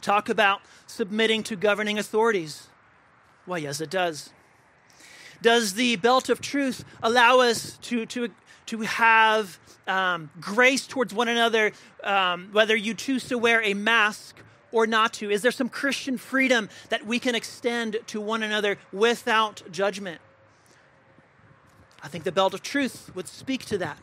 talk 0.00 0.30
about 0.30 0.62
submitting 0.86 1.42
to 1.42 1.56
governing 1.56 1.98
authorities? 1.98 2.68
Well, 3.46 3.58
yes, 3.58 3.82
it 3.82 3.90
does. 3.90 4.30
Does 5.42 5.74
the 5.74 5.96
belt 5.96 6.30
of 6.30 6.40
truth 6.40 6.86
allow 7.02 7.40
us 7.40 7.76
to, 7.82 8.06
to, 8.06 8.30
to 8.64 8.80
have 8.80 9.58
um, 9.86 10.30
grace 10.40 10.86
towards 10.86 11.14
one 11.14 11.28
another, 11.28 11.72
um, 12.02 12.48
whether 12.52 12.76
you 12.76 12.94
choose 12.94 13.28
to 13.28 13.38
wear 13.38 13.62
a 13.62 13.74
mask 13.74 14.36
or 14.72 14.86
not 14.86 15.12
to? 15.14 15.30
Is 15.30 15.42
there 15.42 15.50
some 15.50 15.68
Christian 15.68 16.18
freedom 16.18 16.68
that 16.88 17.06
we 17.06 17.18
can 17.18 17.34
extend 17.34 17.98
to 18.08 18.20
one 18.20 18.42
another 18.42 18.78
without 18.92 19.62
judgment? 19.70 20.20
I 22.02 22.08
think 22.08 22.24
the 22.24 22.32
belt 22.32 22.54
of 22.54 22.62
truth 22.62 23.10
would 23.14 23.28
speak 23.28 23.64
to 23.66 23.78
that. 23.78 23.98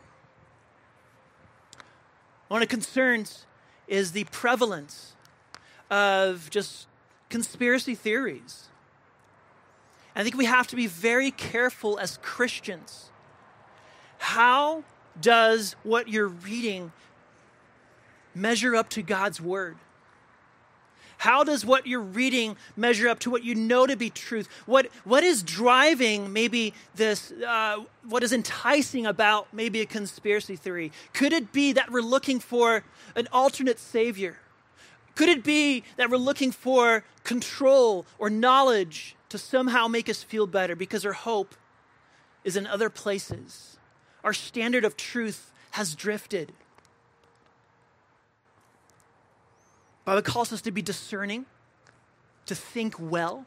One 2.48 2.62
of 2.62 2.68
the 2.68 2.72
concerns 2.72 3.46
is 3.88 4.12
the 4.12 4.26
prevalence 4.26 5.14
of 5.90 6.50
just 6.50 6.88
conspiracy 7.30 7.96
theories. 7.96 8.68
I 10.16 10.24
think 10.24 10.38
we 10.38 10.46
have 10.46 10.68
to 10.68 10.76
be 10.76 10.86
very 10.86 11.32
careful 11.32 11.98
as 11.98 12.18
Christians. 12.22 13.10
How 14.20 14.84
does 15.20 15.76
what 15.84 16.08
you're 16.08 16.28
reading 16.28 16.92
measure 18.36 18.76
up 18.76 18.90
to 18.90 19.02
God's 19.02 19.40
word? 19.40 19.78
How 21.24 21.46
does 21.46 21.66
what 21.66 21.88
you're 21.88 22.02
reading 22.02 22.58
measure 22.76 23.08
up 23.08 23.20
to 23.20 23.30
what 23.30 23.46
you 23.46 23.56
know 23.56 23.88
to 23.88 23.96
be 23.96 24.10
truth? 24.10 24.50
What, 24.66 24.88
what 25.06 25.24
is 25.24 25.42
driving 25.42 26.34
maybe 26.34 26.74
this, 26.96 27.32
uh, 27.32 27.84
what 28.06 28.24
is 28.24 28.34
enticing 28.34 29.06
about 29.06 29.48
maybe 29.54 29.80
a 29.80 29.86
conspiracy 29.86 30.58
theory? 30.58 30.92
Could 31.14 31.32
it 31.32 31.54
be 31.54 31.72
that 31.72 31.90
we're 31.92 32.02
looking 32.02 32.42
for 32.42 32.84
an 33.16 33.30
alternate 33.32 33.80
savior? 33.80 34.38
Could 35.16 35.30
it 35.30 35.46
be 35.46 35.86
that 35.96 36.10
we're 36.10 36.18
looking 36.18 36.52
for 36.52 37.06
control 37.24 38.06
or 38.18 38.30
knowledge 38.30 39.16
to 39.30 39.38
somehow 39.38 39.88
make 39.88 40.10
us 40.10 40.24
feel 40.24 40.46
better 40.46 40.76
because 40.76 41.06
our 41.06 41.14
hope 41.14 41.56
is 42.44 42.58
in 42.58 42.68
other 42.68 42.90
places? 42.90 43.73
Our 44.24 44.34
standard 44.34 44.86
of 44.86 44.96
truth 44.96 45.52
has 45.72 45.96
drifted. 45.96 46.54
Bible 50.06 50.22
calls 50.22 50.52
us 50.52 50.62
to 50.62 50.72
be 50.72 50.82
discerning, 50.82 51.46
to 52.46 52.56
think 52.56 52.96
well. 53.00 53.46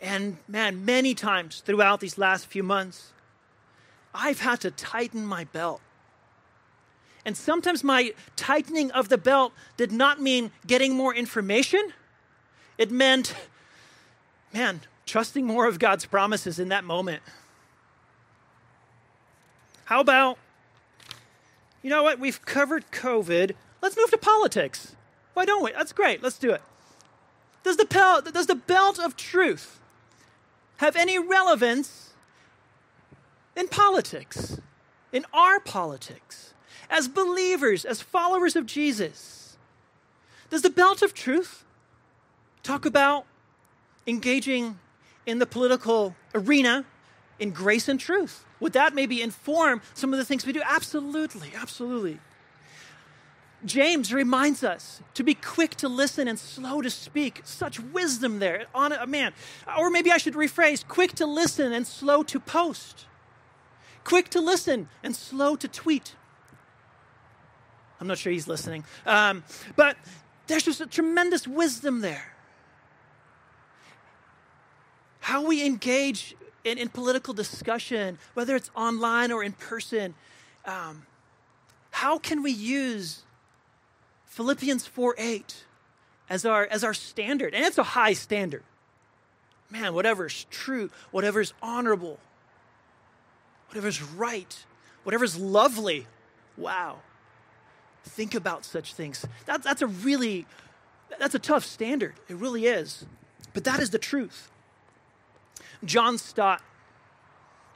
And 0.00 0.38
man, 0.48 0.84
many 0.84 1.14
times 1.14 1.62
throughout 1.64 2.00
these 2.00 2.18
last 2.18 2.46
few 2.46 2.62
months, 2.62 3.12
I've 4.14 4.40
had 4.40 4.60
to 4.62 4.70
tighten 4.70 5.24
my 5.24 5.44
belt. 5.44 5.80
And 7.24 7.36
sometimes 7.36 7.84
my 7.84 8.12
tightening 8.34 8.90
of 8.90 9.08
the 9.08 9.16
belt 9.16 9.52
did 9.76 9.92
not 9.92 10.20
mean 10.20 10.50
getting 10.66 10.94
more 10.94 11.14
information. 11.14 11.92
It 12.78 12.90
meant, 12.90 13.34
man, 14.52 14.80
trusting 15.06 15.46
more 15.46 15.66
of 15.66 15.78
God's 15.78 16.04
promises 16.04 16.58
in 16.58 16.68
that 16.70 16.84
moment. 16.84 17.22
How 19.84 20.00
about, 20.00 20.38
you 21.82 21.90
know 21.90 22.02
what? 22.02 22.18
We've 22.18 22.42
covered 22.44 22.90
COVID. 22.90 23.52
Let's 23.80 23.96
move 23.96 24.10
to 24.10 24.18
politics. 24.18 24.94
Why 25.34 25.44
don't 25.44 25.62
we? 25.62 25.72
That's 25.72 25.92
great. 25.92 26.22
Let's 26.22 26.38
do 26.38 26.52
it. 26.52 26.62
Does 27.64 27.76
the, 27.76 27.86
pel- 27.86 28.22
does 28.22 28.46
the 28.46 28.54
belt 28.54 28.98
of 28.98 29.16
truth 29.16 29.80
have 30.78 30.96
any 30.96 31.18
relevance 31.18 32.10
in 33.56 33.68
politics, 33.68 34.58
in 35.12 35.24
our 35.32 35.60
politics, 35.60 36.54
as 36.90 37.08
believers, 37.08 37.84
as 37.84 38.00
followers 38.00 38.56
of 38.56 38.66
Jesus? 38.66 39.56
Does 40.50 40.62
the 40.62 40.70
belt 40.70 41.02
of 41.02 41.14
truth 41.14 41.64
talk 42.62 42.84
about 42.84 43.26
engaging 44.06 44.78
in 45.24 45.38
the 45.38 45.46
political 45.46 46.16
arena 46.34 46.84
in 47.42 47.50
grace 47.50 47.88
and 47.88 47.98
truth? 47.98 48.44
Would 48.60 48.72
that 48.74 48.94
maybe 48.94 49.20
inform 49.20 49.82
some 49.94 50.12
of 50.12 50.18
the 50.18 50.24
things 50.24 50.46
we 50.46 50.52
do? 50.52 50.62
Absolutely, 50.64 51.52
absolutely. 51.54 52.20
James 53.64 54.12
reminds 54.12 54.64
us 54.64 55.00
to 55.14 55.22
be 55.22 55.34
quick 55.34 55.74
to 55.76 55.88
listen 55.88 56.26
and 56.28 56.38
slow 56.38 56.80
to 56.80 56.90
speak. 56.90 57.42
Such 57.44 57.78
wisdom 57.80 58.38
there 58.38 58.66
on 58.74 58.92
a 58.92 59.06
man. 59.06 59.32
Or 59.78 59.90
maybe 59.90 60.10
I 60.10 60.18
should 60.18 60.34
rephrase 60.34 60.86
quick 60.86 61.12
to 61.14 61.26
listen 61.26 61.72
and 61.72 61.86
slow 61.86 62.22
to 62.24 62.40
post. 62.40 63.06
Quick 64.04 64.28
to 64.30 64.40
listen 64.40 64.88
and 65.02 65.14
slow 65.14 65.54
to 65.56 65.68
tweet. 65.68 66.14
I'm 68.00 68.08
not 68.08 68.18
sure 68.18 68.32
he's 68.32 68.48
listening. 68.48 68.84
Um, 69.06 69.44
but 69.76 69.96
there's 70.48 70.64
just 70.64 70.80
a 70.80 70.86
tremendous 70.86 71.46
wisdom 71.46 72.00
there. 72.00 72.32
How 75.20 75.44
we 75.44 75.64
engage 75.64 76.34
in, 76.64 76.78
in 76.78 76.88
political 76.88 77.34
discussion, 77.34 78.18
whether 78.34 78.56
it's 78.56 78.70
online 78.76 79.32
or 79.32 79.42
in 79.42 79.52
person, 79.52 80.14
um, 80.64 81.06
how 81.90 82.18
can 82.18 82.42
we 82.42 82.50
use 82.50 83.22
Philippians 84.26 84.86
4 84.86 85.14
8 85.18 85.64
as 86.30 86.46
our, 86.46 86.66
as 86.70 86.82
our 86.82 86.94
standard. 86.94 87.54
And 87.54 87.62
it's 87.62 87.76
a 87.76 87.82
high 87.82 88.14
standard. 88.14 88.62
Man, 89.70 89.92
whatever's 89.92 90.46
true, 90.50 90.90
whatever's 91.10 91.52
honorable, 91.62 92.18
whatever's 93.68 94.02
right, 94.02 94.64
whatever's 95.04 95.38
lovely. 95.38 96.06
Wow. 96.56 97.00
Think 98.04 98.34
about 98.34 98.64
such 98.64 98.94
things. 98.94 99.26
That, 99.44 99.62
that's 99.62 99.82
a 99.82 99.86
really, 99.86 100.46
that's 101.18 101.34
a 101.34 101.38
tough 101.38 101.64
standard. 101.66 102.14
It 102.28 102.36
really 102.36 102.64
is. 102.64 103.04
But 103.52 103.64
that 103.64 103.80
is 103.80 103.90
the 103.90 103.98
truth. 103.98 104.50
John 105.84 106.18
Stott 106.18 106.62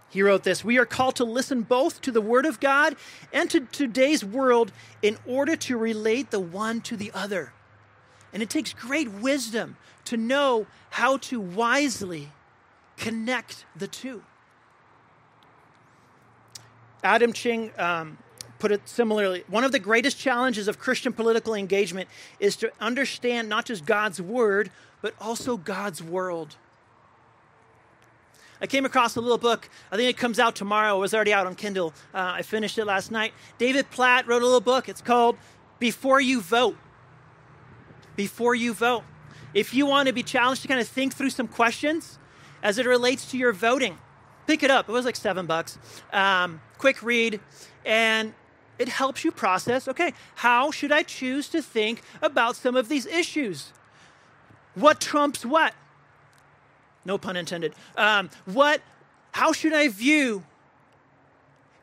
he 0.09 0.23
wrote 0.23 0.45
this 0.45 0.65
We 0.65 0.79
are 0.79 0.87
called 0.87 1.17
to 1.17 1.25
listen 1.25 1.63
both 1.63 2.01
to 2.03 2.11
the 2.11 2.21
Word 2.21 2.47
of 2.47 2.61
God 2.61 2.97
and 3.33 3.51
to 3.51 3.61
today's 3.61 4.25
world 4.25 4.73
in 5.03 5.19
order 5.27 5.57
to 5.57 5.77
relate 5.77 6.31
the 6.31 6.41
one 6.41 6.81
to 6.83 6.97
the 6.97 7.11
other. 7.13 7.53
And 8.33 8.43
it 8.43 8.51
takes 8.51 8.73
great 8.73 9.11
wisdom 9.11 9.77
to 10.07 10.17
know 10.17 10.67
how 10.91 11.17
to 11.19 11.41
wisely 11.41 12.31
connect 12.97 13.65
the 13.75 13.89
two. 13.89 14.23
Adam 17.03 17.33
Ching 17.33 17.71
um, 17.79 18.19
put 18.59 18.73
it 18.73 18.89
similarly. 18.89 19.45
One 19.49 19.65
of 19.65 19.73
the 19.73 19.79
greatest 19.79 20.19
challenges 20.19 20.67
of 20.67 20.79
Christian 20.79 21.13
political 21.13 21.55
engagement 21.55 22.09
is 22.41 22.57
to 22.57 22.73
understand 22.81 23.49
not 23.49 23.67
just 23.67 23.85
God's 23.85 24.21
word, 24.21 24.71
but 25.03 25.15
also 25.21 25.57
God's 25.57 26.03
world. 26.03 26.57
I 28.61 28.67
came 28.67 28.85
across 28.85 29.17
a 29.17 29.21
little 29.21 29.39
book. 29.39 29.69
I 29.91 29.97
think 29.97 30.09
it 30.09 30.17
comes 30.17 30.39
out 30.39 30.57
tomorrow. 30.57 30.97
It 30.97 31.01
was 31.01 31.15
already 31.15 31.33
out 31.33 31.47
on 31.47 31.55
Kindle. 31.55 31.93
Uh, 32.15 32.35
I 32.37 32.43
finished 32.43 32.79
it 32.79 32.85
last 32.85 33.11
night. 33.11 33.33
David 33.59 33.91
Platt 33.91 34.27
wrote 34.27 34.43
a 34.43 34.45
little 34.45 34.61
book. 34.61 34.89
It's 34.89 35.03
called 35.03 35.37
Before 35.79 36.21
You 36.21 36.41
Vote. 36.41 36.77
Before 38.17 38.55
You 38.55 38.73
Vote. 38.73 39.05
If 39.53 39.75
you 39.75 39.87
want 39.87 40.09
to 40.09 40.13
be 40.13 40.23
challenged 40.23 40.63
to 40.63 40.69
kind 40.69 40.81
of 40.81 40.89
think 40.89 41.15
through 41.15 41.31
some 41.31 41.49
questions 41.49 42.19
as 42.63 42.79
it 42.79 42.87
relates 42.87 43.31
to 43.31 43.39
your 43.39 43.53
voting, 43.53 43.99
pick 44.47 44.63
it 44.63 44.71
up. 44.71 44.89
It 44.89 44.93
was 44.93 45.05
like 45.05 45.17
seven 45.17 45.47
bucks. 45.47 45.79
Um, 46.13 46.61
quick 46.79 47.03
read. 47.03 47.41
And 47.85 48.35
it 48.79 48.89
helps 48.89 49.25
you 49.25 49.33
process 49.33 49.89
okay, 49.89 50.13
how 50.37 50.71
should 50.71 50.93
I 50.93 51.03
choose 51.03 51.49
to 51.49 51.63
think 51.63 52.03
about 52.21 52.57
some 52.57 52.77
of 52.77 52.89
these 52.89 53.07
issues? 53.07 53.73
What 54.75 55.01
trumps 55.01 55.45
what? 55.47 55.75
No 57.07 57.17
pun 57.17 57.37
intended. 57.37 57.73
Um, 57.97 58.29
what, 58.45 58.83
how 59.33 59.53
should 59.53 59.73
I 59.73 59.89
view? 59.89 60.43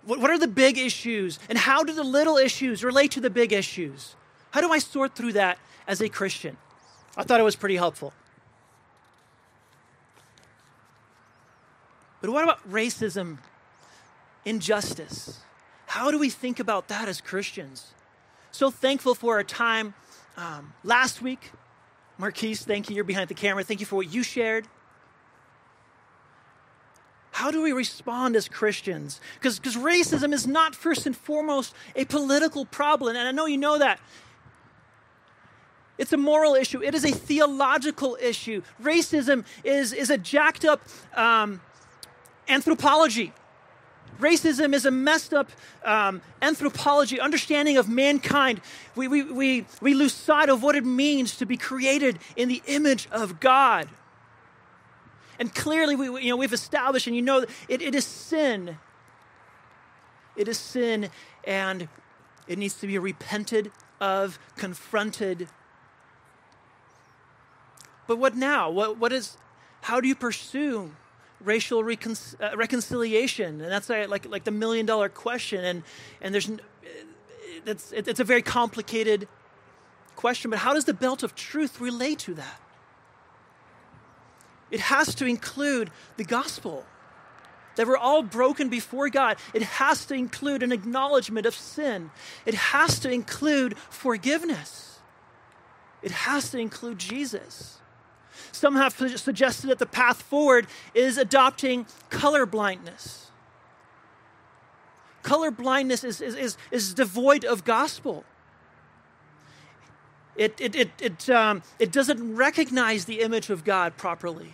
What, 0.05 0.19
what 0.19 0.29
are 0.29 0.37
the 0.37 0.49
big 0.49 0.77
issues? 0.77 1.39
And 1.49 1.57
how 1.57 1.83
do 1.83 1.93
the 1.93 2.03
little 2.03 2.37
issues 2.37 2.83
relate 2.83 3.11
to 3.11 3.21
the 3.21 3.29
big 3.29 3.53
issues? 3.53 4.15
How 4.51 4.59
do 4.59 4.71
I 4.71 4.79
sort 4.79 5.15
through 5.15 5.33
that 5.33 5.57
as 5.87 6.01
a 6.01 6.09
Christian? 6.09 6.57
I 7.15 7.23
thought 7.23 7.39
it 7.39 7.43
was 7.43 7.55
pretty 7.55 7.77
helpful. 7.77 8.13
But 12.19 12.29
what 12.29 12.43
about 12.43 12.69
racism, 12.69 13.37
injustice? 14.45 15.39
How 15.87 16.11
do 16.11 16.19
we 16.19 16.29
think 16.29 16.59
about 16.59 16.89
that 16.89 17.07
as 17.07 17.21
Christians? 17.21 17.93
So 18.51 18.69
thankful 18.69 19.15
for 19.15 19.35
our 19.35 19.43
time 19.43 19.93
um, 20.35 20.73
last 20.83 21.21
week. 21.21 21.51
Marquise, 22.17 22.63
thank 22.63 22.89
you. 22.89 22.95
You're 22.95 23.03
behind 23.05 23.29
the 23.29 23.33
camera. 23.33 23.63
Thank 23.63 23.79
you 23.79 23.85
for 23.85 23.95
what 23.95 24.13
you 24.13 24.21
shared. 24.21 24.67
How 27.33 27.49
do 27.49 27.63
we 27.63 27.71
respond 27.71 28.35
as 28.35 28.47
Christians? 28.47 29.19
Because 29.41 29.59
racism 29.59 30.33
is 30.33 30.45
not 30.45 30.75
first 30.75 31.07
and 31.07 31.17
foremost 31.17 31.73
a 31.95 32.05
political 32.05 32.63
problem, 32.63 33.15
and 33.15 33.27
I 33.27 33.31
know 33.31 33.47
you 33.47 33.57
know 33.57 33.79
that. 33.79 33.99
It's 35.97 36.13
a 36.13 36.17
moral 36.17 36.53
issue, 36.53 36.83
it 36.83 36.93
is 36.93 37.03
a 37.03 37.11
theological 37.11 38.17
issue. 38.21 38.61
Racism 38.81 39.45
is, 39.63 39.93
is 39.93 40.11
a 40.11 40.17
jacked 40.17 40.63
up 40.63 40.81
um, 41.15 41.59
anthropology. 42.47 43.33
Racism 44.19 44.75
is 44.75 44.85
a 44.85 44.91
messed 44.91 45.33
up 45.33 45.49
um, 45.83 46.21
anthropology, 46.39 47.19
understanding 47.19 47.77
of 47.77 47.89
mankind. 47.89 48.61
We, 48.95 49.07
we, 49.07 49.23
we, 49.23 49.65
we 49.81 49.95
lose 49.95 50.13
sight 50.13 50.49
of 50.49 50.61
what 50.61 50.75
it 50.75 50.85
means 50.85 51.35
to 51.37 51.47
be 51.47 51.57
created 51.57 52.19
in 52.35 52.47
the 52.47 52.61
image 52.67 53.07
of 53.11 53.39
God. 53.39 53.89
And 55.39 55.53
clearly, 55.53 55.95
we, 55.95 56.23
you 56.23 56.29
know, 56.29 56.37
we've 56.37 56.53
established, 56.53 57.07
and 57.07 57.15
you 57.15 57.21
know, 57.21 57.45
it, 57.67 57.81
it 57.81 57.95
is 57.95 58.05
sin. 58.05 58.77
It 60.35 60.47
is 60.47 60.57
sin, 60.57 61.09
and 61.43 61.87
it 62.47 62.57
needs 62.57 62.75
to 62.75 62.87
be 62.87 62.97
repented 62.97 63.71
of, 63.99 64.39
confronted. 64.57 65.47
But 68.07 68.17
what 68.17 68.35
now? 68.35 68.69
What, 68.69 68.97
what 68.97 69.13
is, 69.13 69.37
how 69.81 70.01
do 70.01 70.07
you 70.07 70.15
pursue 70.15 70.91
racial 71.39 71.83
recon- 71.83 72.17
uh, 72.41 72.55
reconciliation? 72.55 73.61
And 73.61 73.71
that's 73.71 73.89
like, 73.89 74.29
like 74.29 74.43
the 74.43 74.51
million 74.51 74.85
dollar 74.85 75.09
question. 75.09 75.63
And, 75.63 75.83
and 76.21 76.33
there's, 76.33 76.49
it's, 77.65 77.91
it's 77.91 78.19
a 78.19 78.23
very 78.23 78.41
complicated 78.41 79.27
question, 80.15 80.51
but 80.51 80.59
how 80.59 80.73
does 80.73 80.85
the 80.85 80.93
belt 80.93 81.23
of 81.23 81.35
truth 81.35 81.79
relate 81.79 82.19
to 82.19 82.33
that? 82.35 82.59
It 84.73 84.79
has 84.79 85.13
to 85.15 85.27
include 85.27 85.91
the 86.17 86.23
gospel 86.23 86.83
that 87.75 87.85
we're 87.85 87.95
all 87.95 88.23
broken 88.23 88.69
before 88.69 89.07
God. 89.07 89.37
It 89.53 89.61
has 89.61 90.03
to 90.07 90.15
include 90.15 90.63
an 90.63 90.71
acknowledgement 90.71 91.45
of 91.45 91.53
sin. 91.53 92.09
It 92.47 92.55
has 92.55 92.97
to 93.01 93.11
include 93.11 93.77
forgiveness. 93.77 94.97
It 96.01 96.09
has 96.09 96.49
to 96.49 96.57
include 96.57 96.97
Jesus. 96.97 97.77
Some 98.51 98.75
have 98.75 98.93
suggested 98.93 99.67
that 99.67 99.77
the 99.77 99.85
path 99.85 100.23
forward 100.23 100.65
is 100.95 101.19
adopting 101.19 101.85
color 102.09 102.47
blindness. 102.47 103.27
Color 105.21 105.51
blindness 105.51 106.03
is, 106.03 106.19
is, 106.19 106.33
is, 106.33 106.57
is 106.71 106.95
devoid 106.95 107.45
of 107.45 107.63
gospel. 107.63 108.23
It, 110.35 110.59
it, 110.59 110.75
it, 110.75 110.89
it, 110.99 111.29
um, 111.29 111.61
it 111.77 111.91
doesn't 111.91 112.35
recognize 112.35 113.05
the 113.05 113.21
image 113.21 113.51
of 113.51 113.63
God 113.63 113.97
properly. 113.97 114.53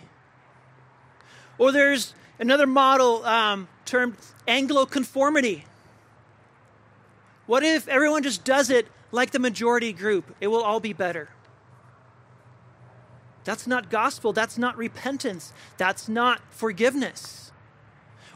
Or 1.60 1.72
there's 1.72 2.14
another 2.38 2.66
model 2.66 3.22
um, 3.26 3.68
termed 3.84 4.16
Anglo 4.48 4.86
conformity. 4.86 5.66
What 7.44 7.62
if 7.62 7.86
everyone 7.86 8.22
just 8.22 8.44
does 8.44 8.70
it 8.70 8.88
like 9.12 9.32
the 9.32 9.38
majority 9.38 9.92
group? 9.92 10.34
It 10.40 10.46
will 10.46 10.62
all 10.62 10.80
be 10.80 10.94
better. 10.94 11.28
That's 13.44 13.66
not 13.66 13.90
gospel. 13.90 14.32
That's 14.32 14.56
not 14.56 14.78
repentance. 14.78 15.52
That's 15.76 16.08
not 16.08 16.40
forgiveness. 16.48 17.52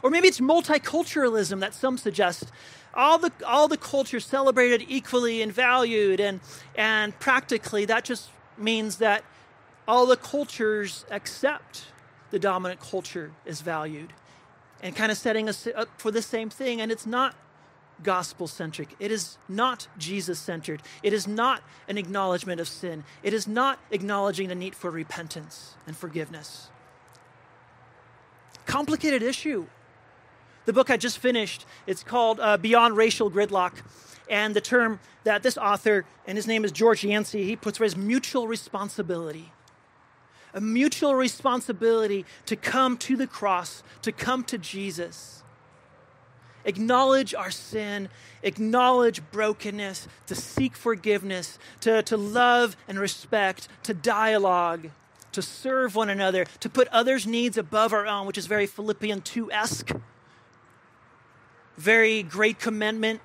Or 0.03 0.11
maybe 0.11 0.27
it's 0.27 0.39
multiculturalism 0.39 1.61
that 1.61 1.73
some 1.73 1.97
suggest. 1.97 2.51
All 2.93 3.17
the, 3.17 3.31
all 3.43 3.67
the 3.67 3.77
cultures 3.77 4.23
celebrated 4.23 4.85
equally 4.87 5.41
and 5.41 5.51
valued, 5.51 6.19
and, 6.19 6.41
and 6.75 7.19
practically 7.19 7.85
that 7.85 8.05
just 8.05 8.29
means 8.55 8.97
that 8.97 9.23
all 9.87 10.05
the 10.05 10.15
cultures 10.15 11.05
accept 11.09 11.85
the 12.35 12.39
dominant 12.39 12.81
culture 12.81 13.31
is 13.45 13.61
valued 13.61 14.11
and 14.83 14.93
kind 14.93 15.09
of 15.09 15.17
setting 15.17 15.47
us 15.47 15.69
up 15.73 15.87
for 15.97 16.11
the 16.11 16.21
same 16.21 16.49
thing. 16.49 16.81
And 16.81 16.91
it's 16.91 17.05
not 17.05 17.33
gospel 18.03 18.45
centric. 18.45 18.89
It 18.99 19.09
is 19.09 19.37
not 19.47 19.87
Jesus 19.97 20.37
centered. 20.37 20.81
It 21.01 21.13
is 21.13 21.29
not 21.29 21.63
an 21.87 21.97
acknowledgement 21.97 22.59
of 22.59 22.67
sin. 22.67 23.05
It 23.23 23.33
is 23.33 23.47
not 23.47 23.79
acknowledging 23.89 24.49
the 24.49 24.55
need 24.55 24.75
for 24.75 24.91
repentance 24.91 25.75
and 25.87 25.95
forgiveness. 25.95 26.67
Complicated 28.65 29.23
issue. 29.23 29.67
The 30.65 30.73
book 30.73 30.89
I 30.89 30.97
just 30.97 31.19
finished, 31.19 31.65
it's 31.87 32.03
called 32.03 32.41
uh, 32.41 32.57
Beyond 32.57 32.97
Racial 32.97 33.31
Gridlock. 33.31 33.81
And 34.29 34.53
the 34.53 34.59
term 34.59 34.99
that 35.23 35.41
this 35.41 35.57
author, 35.57 36.03
and 36.27 36.37
his 36.37 36.47
name 36.47 36.65
is 36.65 36.73
George 36.73 37.05
Yancey, 37.05 37.45
he 37.45 37.55
puts 37.55 37.79
as 37.79 37.95
mutual 37.95 38.45
responsibility. 38.45 39.53
A 40.55 40.61
mutual 40.61 41.13
responsibility 41.13 42.25
to 42.47 42.55
come 42.55 42.97
to 42.99 43.15
the 43.15 43.27
cross, 43.27 43.83
to 44.01 44.11
come 44.11 44.43
to 44.45 44.57
Jesus 44.57 45.43
acknowledge 46.65 47.33
our 47.33 47.51
sin, 47.51 48.09
acknowledge 48.43 49.21
brokenness, 49.31 50.07
to 50.27 50.35
seek 50.35 50.75
forgiveness, 50.75 51.57
to, 51.79 52.01
to 52.03 52.17
love 52.17 52.75
and 52.87 52.99
respect, 52.99 53.67
to 53.83 53.93
dialogue, 53.93 54.89
to 55.31 55.41
serve 55.41 55.95
one 55.95 56.09
another, 56.09 56.45
to 56.59 56.69
put 56.69 56.87
others' 56.89 57.25
needs 57.25 57.57
above 57.57 57.93
our 57.93 58.05
own, 58.05 58.25
which 58.27 58.37
is 58.37 58.47
very 58.47 58.67
Philippians 58.67 59.21
2 59.23 59.51
esque, 59.51 59.91
very 61.77 62.23
Great 62.23 62.59
Commandment 62.59 63.21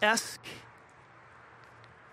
esque. 0.00 0.44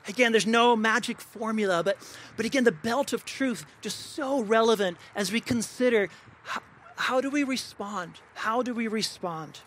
Again, 0.09 0.31
there's 0.31 0.47
no 0.47 0.75
magic 0.75 1.21
formula, 1.21 1.83
but, 1.83 1.95
but 2.35 2.43
again, 2.43 2.63
the 2.63 2.71
belt 2.71 3.13
of 3.13 3.25
truth 3.25 3.63
just 3.79 3.99
so 3.99 4.41
relevant 4.41 4.97
as 5.15 5.31
we 5.31 5.39
consider 5.39 6.09
how, 6.43 6.61
how 6.95 7.21
do 7.21 7.29
we 7.29 7.43
respond? 7.43 8.13
How 8.33 8.63
do 8.63 8.73
we 8.73 8.87
respond? 8.87 9.59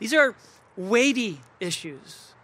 These 0.00 0.12
are 0.12 0.34
weighty 0.76 1.40
issues. 1.60 2.34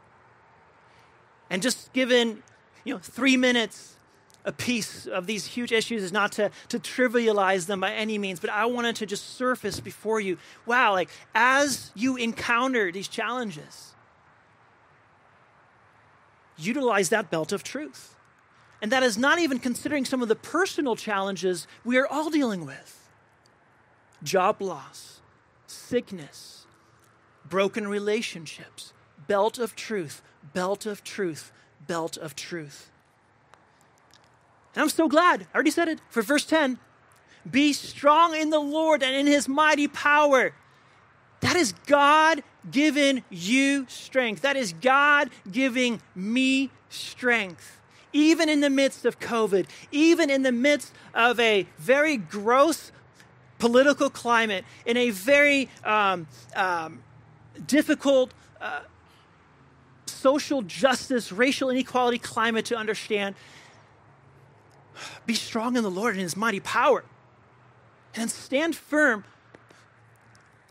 And 1.51 1.63
just 1.63 1.93
given, 1.93 2.45
you 2.85 2.95
know, 2.95 3.01
three 3.01 3.37
minutes 3.37 3.97
a 4.45 4.53
piece 4.53 5.09
of 5.09 5.27
these 5.27 5.47
huge 5.47 5.73
issues 5.73 6.05
is 6.05 6.13
not 6.13 6.31
to, 6.31 6.53
to 6.69 6.79
trivialize 6.79 7.67
them 7.67 7.81
by 7.81 7.93
any 7.93 8.19
means, 8.19 8.39
but 8.39 8.51
I 8.51 8.67
wanted 8.67 8.95
to 8.97 9.07
just 9.07 9.37
surface 9.37 9.81
before 9.81 10.21
you. 10.21 10.39
Wow, 10.65 10.93
like 10.93 11.11
as 11.35 11.91
you 11.97 12.17
encounter 12.17 12.93
these 12.93 13.09
challenges, 13.09 13.96
utilize 16.57 17.09
that 17.11 17.31
belt 17.31 17.53
of 17.53 17.63
truth. 17.63 18.15
And 18.83 18.93
that 18.93 19.03
is 19.03 19.17
not 19.17 19.39
even 19.39 19.59
considering 19.59 20.05
some 20.05 20.23
of 20.23 20.29
the 20.29 20.37
personal 20.37 20.97
challenges 20.97 21.67
we 21.85 21.97
are 21.97 22.07
all 22.07 22.31
dealing 22.31 22.67
with 22.67 23.03
job 24.23 24.61
loss, 24.61 25.21
sickness, 25.67 26.67
broken 27.49 27.89
relationships. 27.89 28.93
Belt 29.27 29.59
of 29.59 29.75
truth, 29.75 30.23
belt 30.55 30.87
of 30.87 31.03
truth, 31.03 31.53
belt 31.87 32.17
of 32.17 32.37
truth. 32.37 32.91
And 34.75 34.83
I'm 34.83 34.89
so 34.89 35.09
glad. 35.09 35.47
I 35.53 35.55
already 35.55 35.71
said 35.71 35.89
it 35.89 36.01
for 36.09 36.23
verse 36.23 36.45
10. 36.45 36.79
Be 37.51 37.73
strong 37.73 38.37
in 38.37 38.51
the 38.51 38.61
Lord 38.61 39.03
and 39.03 39.17
in 39.17 39.27
his 39.27 39.49
mighty 39.49 39.89
power. 39.89 40.53
That 41.41 41.57
is 41.57 41.73
God 41.87 42.43
given 42.71 43.23
you 43.31 43.87
strength. 43.89 44.43
That 44.43 44.57
is 44.57 44.73
God 44.73 45.31
giving 45.51 46.01
me 46.15 46.71
strength. 46.89 47.81
Even 48.13 48.49
in 48.49 48.61
the 48.61 48.71
midst 48.71 49.05
of 49.05 49.21
COVID, 49.21 49.67
even 49.93 50.31
in 50.31 50.43
the 50.43 50.53
midst 50.53 50.93
of 51.15 51.39
a 51.39 51.67
very 51.79 52.17
gross 52.17 52.91
political 53.59 54.11
climate, 54.11 54.65
in 54.85 54.97
a 54.97 55.11
very 55.11 55.69
um, 55.85 56.27
um, 56.55 57.03
difficult 57.67 58.33
uh, 58.61 58.81
social 60.07 60.63
justice, 60.63 61.31
racial 61.31 61.71
inequality 61.71 62.19
climate 62.19 62.65
to 62.67 62.77
understand, 62.77 63.35
be 65.27 65.35
strong 65.35 65.77
in 65.77 65.83
the 65.83 65.91
Lord 65.91 66.15
and 66.15 66.23
his 66.23 66.37
mighty 66.37 66.61
power. 66.61 67.05
And 68.15 68.31
stand 68.31 68.75
firm 68.75 69.25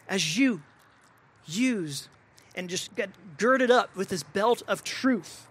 as 0.08 0.38
you 0.38 0.64
use 1.48 2.10
and 2.56 2.70
just 2.70 2.96
get 2.96 3.10
girded 3.38 3.70
up 3.70 3.96
with 3.96 4.10
this 4.10 4.24
belt 4.24 4.64
of 4.68 4.84
truth 4.84 5.48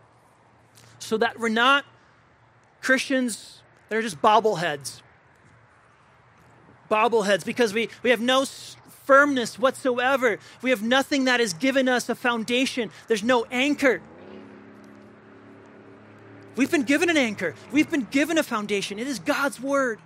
so 0.98 1.16
that 1.18 1.38
we're 1.38 1.48
not 1.48 1.84
Christians 2.80 3.62
that 3.88 3.96
are 3.96 4.02
just 4.02 4.20
bobbleheads. 4.20 5.02
Bobbleheads, 6.90 7.44
because 7.44 7.72
we, 7.72 7.88
we 8.02 8.10
have 8.10 8.20
no 8.20 8.44
firmness 9.04 9.58
whatsoever. 9.58 10.38
We 10.62 10.70
have 10.70 10.82
nothing 10.82 11.24
that 11.24 11.40
has 11.40 11.52
given 11.52 11.88
us 11.88 12.08
a 12.08 12.14
foundation, 12.14 12.90
there's 13.08 13.22
no 13.22 13.46
anchor. 13.50 14.00
We've 16.56 16.70
been 16.70 16.84
given 16.84 17.10
an 17.10 17.16
anchor, 17.16 17.54
we've 17.72 17.90
been 17.90 18.06
given 18.10 18.38
a 18.38 18.42
foundation. 18.42 18.98
It 18.98 19.06
is 19.06 19.18
God's 19.18 19.60
word 19.60 19.98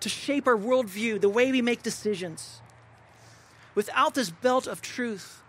to 0.00 0.08
shape 0.08 0.46
our 0.46 0.56
worldview, 0.56 1.20
the 1.20 1.28
way 1.28 1.50
we 1.50 1.62
make 1.62 1.82
decisions. 1.82 2.60
Without 3.76 4.14
this 4.14 4.30
belt 4.30 4.66
of 4.66 4.80
truth, 4.82 5.42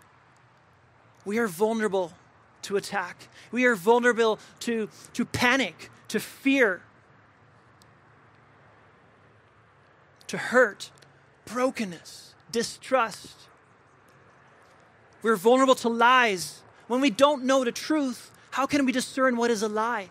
we 1.24 1.38
are 1.38 1.48
vulnerable 1.48 2.12
to 2.62 2.76
attack. 2.76 3.28
We 3.50 3.64
are 3.64 3.74
vulnerable 3.74 4.38
to, 4.60 4.90
to 5.14 5.24
panic, 5.24 5.90
to 6.08 6.20
fear, 6.20 6.82
to 10.26 10.36
hurt, 10.36 10.90
brokenness, 11.46 12.34
distrust. 12.52 13.34
We're 15.22 15.36
vulnerable 15.36 15.74
to 15.76 15.88
lies. 15.88 16.60
When 16.86 17.00
we 17.00 17.08
don't 17.08 17.44
know 17.44 17.64
the 17.64 17.72
truth, 17.72 18.30
how 18.50 18.66
can 18.66 18.84
we 18.84 18.92
discern 18.92 19.36
what 19.36 19.50
is 19.50 19.62
a 19.62 19.68
lie? 19.68 20.10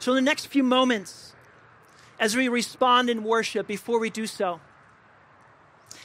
So, 0.00 0.12
in 0.12 0.16
the 0.16 0.22
next 0.30 0.46
few 0.46 0.62
moments, 0.62 1.32
as 2.18 2.36
we 2.36 2.48
respond 2.48 3.08
in 3.08 3.24
worship, 3.24 3.66
before 3.66 3.98
we 3.98 4.10
do 4.10 4.26
so, 4.26 4.60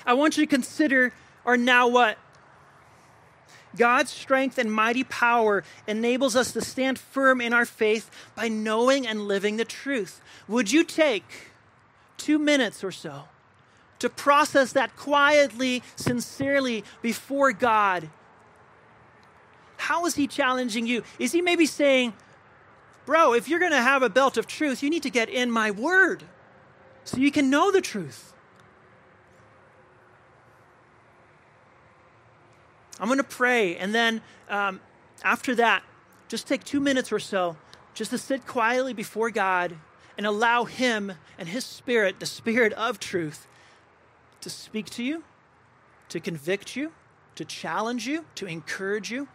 I 0.06 0.14
want 0.14 0.38
you 0.38 0.46
to 0.46 0.50
consider 0.50 1.14
our 1.46 1.58
now 1.58 1.88
what? 1.88 2.18
God's 3.76 4.12
strength 4.12 4.58
and 4.58 4.72
mighty 4.72 5.04
power 5.04 5.64
enables 5.88 6.36
us 6.36 6.52
to 6.54 6.62
stand 6.62 7.00
firm 7.00 7.42
in 7.42 7.54
our 7.54 7.66
faith 7.66 8.10
by 8.36 8.48
knowing 8.48 9.08
and 9.08 9.28
living 9.28 9.58
the 9.58 9.66
truth. 9.66 10.22
Would 10.48 10.72
you 10.72 10.84
take 10.84 11.26
two 12.18 12.38
minutes 12.38 12.84
or 12.84 12.92
so 12.92 13.24
to 14.00 14.10
process 14.10 14.74
that 14.74 14.96
quietly, 14.96 15.82
sincerely 15.96 16.84
before 17.02 17.52
God? 17.52 18.10
How 19.78 20.06
is 20.06 20.16
He 20.16 20.28
challenging 20.28 20.86
you? 20.86 21.04
Is 21.18 21.32
He 21.32 21.42
maybe 21.42 21.66
saying, 21.66 22.14
Bro, 23.06 23.34
if 23.34 23.48
you're 23.50 23.60
going 23.60 23.72
to 23.72 23.82
have 23.82 24.02
a 24.02 24.10
belt 24.10 24.38
of 24.38 24.48
truth, 24.48 24.82
you 24.82 24.90
need 24.90 25.04
to 25.04 25.10
get 25.10 25.30
in 25.30 25.52
my 25.52 25.72
word 25.72 26.24
so 27.04 27.18
you 27.18 27.32
can 27.32 27.50
know 27.50 27.72
the 27.72 27.82
truth. 27.82 28.34
I'm 33.00 33.08
going 33.08 33.18
to 33.18 33.24
pray, 33.24 33.76
and 33.76 33.94
then 33.94 34.22
um, 34.48 34.80
after 35.24 35.56
that, 35.56 35.84
just 36.30 36.48
take 36.48 36.64
two 36.64 36.80
minutes 36.80 37.12
or 37.12 37.20
so 37.20 37.58
just 37.94 38.12
to 38.12 38.18
sit 38.18 38.48
quietly 38.48 38.94
before 38.94 39.30
God 39.30 39.76
and 40.18 40.26
allow 40.26 40.64
Him 40.64 41.14
and 41.38 41.50
His 41.50 41.66
Spirit, 41.66 42.20
the 42.20 42.26
Spirit 42.26 42.72
of 42.74 43.00
truth, 43.00 43.48
to 44.42 44.50
speak 44.50 44.90
to 44.92 45.04
you, 45.04 45.24
to 46.10 46.20
convict 46.20 46.76
you, 46.76 46.92
to 47.36 47.44
challenge 47.44 48.08
you, 48.08 48.26
to 48.36 48.46
encourage 48.46 49.12
you. 49.12 49.28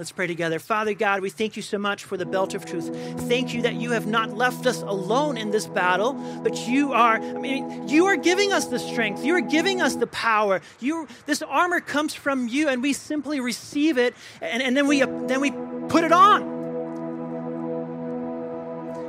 Let's 0.00 0.12
pray 0.12 0.26
together. 0.26 0.58
Father 0.58 0.94
God, 0.94 1.20
we 1.20 1.28
thank 1.28 1.56
you 1.56 1.62
so 1.62 1.76
much 1.76 2.04
for 2.04 2.16
the 2.16 2.24
belt 2.24 2.54
of 2.54 2.64
truth. 2.64 2.88
Thank 3.28 3.52
you 3.52 3.60
that 3.60 3.74
you 3.74 3.90
have 3.90 4.06
not 4.06 4.34
left 4.34 4.64
us 4.64 4.80
alone 4.80 5.36
in 5.36 5.50
this 5.50 5.66
battle, 5.66 6.14
but 6.42 6.66
you 6.66 6.94
are, 6.94 7.16
I 7.16 7.32
mean, 7.34 7.86
you 7.86 8.06
are 8.06 8.16
giving 8.16 8.50
us 8.50 8.68
the 8.68 8.78
strength. 8.78 9.22
You 9.22 9.34
are 9.34 9.42
giving 9.42 9.82
us 9.82 9.96
the 9.96 10.06
power. 10.06 10.62
You, 10.78 11.06
this 11.26 11.42
armor 11.42 11.80
comes 11.80 12.14
from 12.14 12.48
you, 12.48 12.70
and 12.70 12.82
we 12.82 12.94
simply 12.94 13.40
receive 13.40 13.98
it, 13.98 14.14
and, 14.40 14.62
and 14.62 14.74
then, 14.74 14.86
we, 14.86 15.00
then 15.00 15.42
we 15.42 15.50
put 15.88 16.04
it 16.04 16.12
on. 16.12 16.59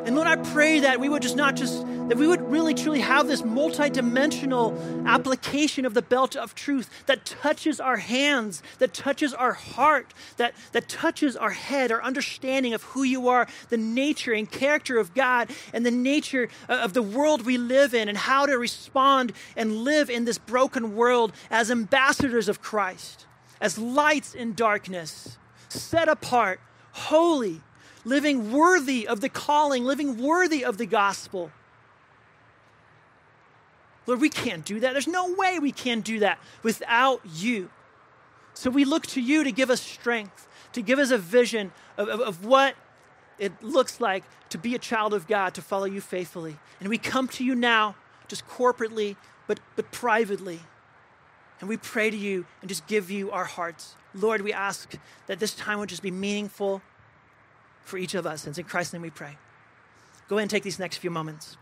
And 0.04 0.16
Lord, 0.16 0.28
I 0.28 0.36
pray 0.36 0.80
that 0.80 1.00
we 1.00 1.10
would 1.10 1.22
just 1.22 1.36
not 1.36 1.56
just, 1.56 1.86
that 2.10 2.18
we 2.18 2.26
would 2.26 2.42
really 2.50 2.74
truly 2.74 3.02
have 3.02 3.28
this 3.28 3.44
multidimensional 3.44 5.06
application 5.06 5.86
of 5.86 5.94
the 5.94 6.02
belt 6.02 6.36
of 6.36 6.56
truth 6.56 6.90
that 7.06 7.24
touches 7.24 7.80
our 7.80 7.98
hands, 7.98 8.64
that 8.80 8.96
touches 8.96 9.32
our 9.32 9.54
heart, 9.54 10.16
that, 10.38 10.56
that 10.72 10.90
touches 10.90 11.38
our 11.38 11.52
head, 11.52 11.92
our 11.92 12.02
understanding 12.02 12.74
of 12.74 12.82
who 12.82 13.04
you 13.04 13.28
are, 13.28 13.48
the 13.70 13.78
nature 13.78 14.34
and 14.34 14.50
character 14.50 14.98
of 14.98 15.14
God, 15.14 15.52
and 15.72 15.86
the 15.86 15.92
nature 15.92 16.50
uh, 16.68 16.74
of 16.74 16.94
the 16.94 17.04
world 17.04 17.46
we 17.46 17.60
live 17.60 17.94
in, 17.94 18.10
and 18.10 18.18
how 18.18 18.48
to 18.48 18.58
respond 18.58 19.34
and 19.56 19.84
live 19.84 20.10
in 20.10 20.26
this 20.26 20.40
broken 20.40 20.96
world 20.96 21.32
as 21.52 21.70
ambassadors 21.70 22.50
of 22.50 22.60
Christ, 22.60 23.28
as 23.62 23.78
lights 23.78 24.34
in 24.34 24.56
darkness, 24.56 25.38
set 25.70 26.10
apart, 26.10 26.60
holy 26.92 27.62
living 28.04 28.52
worthy 28.52 29.08
of 29.08 29.22
the 29.22 29.30
calling, 29.30 29.84
living 29.84 30.18
worthy 30.18 30.64
of 30.64 30.78
the 30.78 30.86
gospel. 30.86 31.52
Lord, 34.08 34.22
we 34.22 34.30
can't 34.30 34.66
do 34.66 34.80
that. 34.80 34.94
There's 34.94 35.08
no 35.08 35.34
way 35.34 35.60
we 35.60 35.72
can 35.72 36.02
do 36.02 36.20
that 36.20 36.40
without 36.64 37.22
you. 37.36 37.70
So 38.54 38.70
we 38.70 38.84
look 38.84 39.06
to 39.08 39.22
you 39.22 39.44
to 39.44 39.52
give 39.52 39.70
us 39.70 39.82
strength, 39.82 40.48
to 40.74 40.82
give 40.82 41.00
us 41.00 41.12
a 41.12 41.18
vision 41.18 41.72
of, 41.98 42.10
of, 42.10 42.20
of, 42.20 42.46
what 42.46 42.76
it 43.38 43.52
looks 43.62 44.02
like 44.02 44.24
to 44.50 44.58
be 44.58 44.76
a 44.76 44.80
child 44.80 45.14
of 45.14 45.28
God, 45.28 45.54
to 45.54 45.62
follow 45.62 45.86
you 45.86 46.02
faithfully. 46.02 46.58
And 46.80 46.90
we 46.90 46.98
come 46.98 47.28
to 47.30 47.46
you 47.46 47.56
now, 47.56 47.96
just 48.28 48.48
corporately, 48.48 49.16
but, 49.48 49.60
but 49.76 49.92
privately. 49.92 50.60
And 51.60 51.70
we 51.70 51.78
pray 51.78 52.10
to 52.10 52.18
you 52.18 52.46
and 52.62 52.70
just 52.70 52.88
give 52.88 53.12
you 53.12 53.32
our 53.32 53.46
hearts. 53.46 53.96
Lord, 54.14 54.42
we 54.42 54.52
ask 54.52 54.96
that 55.28 55.40
this 55.40 55.54
time 55.54 55.80
would 55.80 55.90
just 55.90 56.02
be 56.02 56.12
meaningful 56.12 56.82
for 57.84 57.98
each 57.98 58.16
of 58.16 58.26
us. 58.26 58.46
And 58.46 58.52
it's 58.52 58.60
in 58.60 58.66
Christ's 58.66 58.94
name 58.94 59.02
we 59.02 59.10
pray. 59.10 59.38
Go 60.28 60.38
ahead 60.38 60.44
and 60.44 60.52
take 60.52 60.64
these 60.64 60.80
next 60.80 60.98
few 60.98 61.12
moments. 61.12 61.58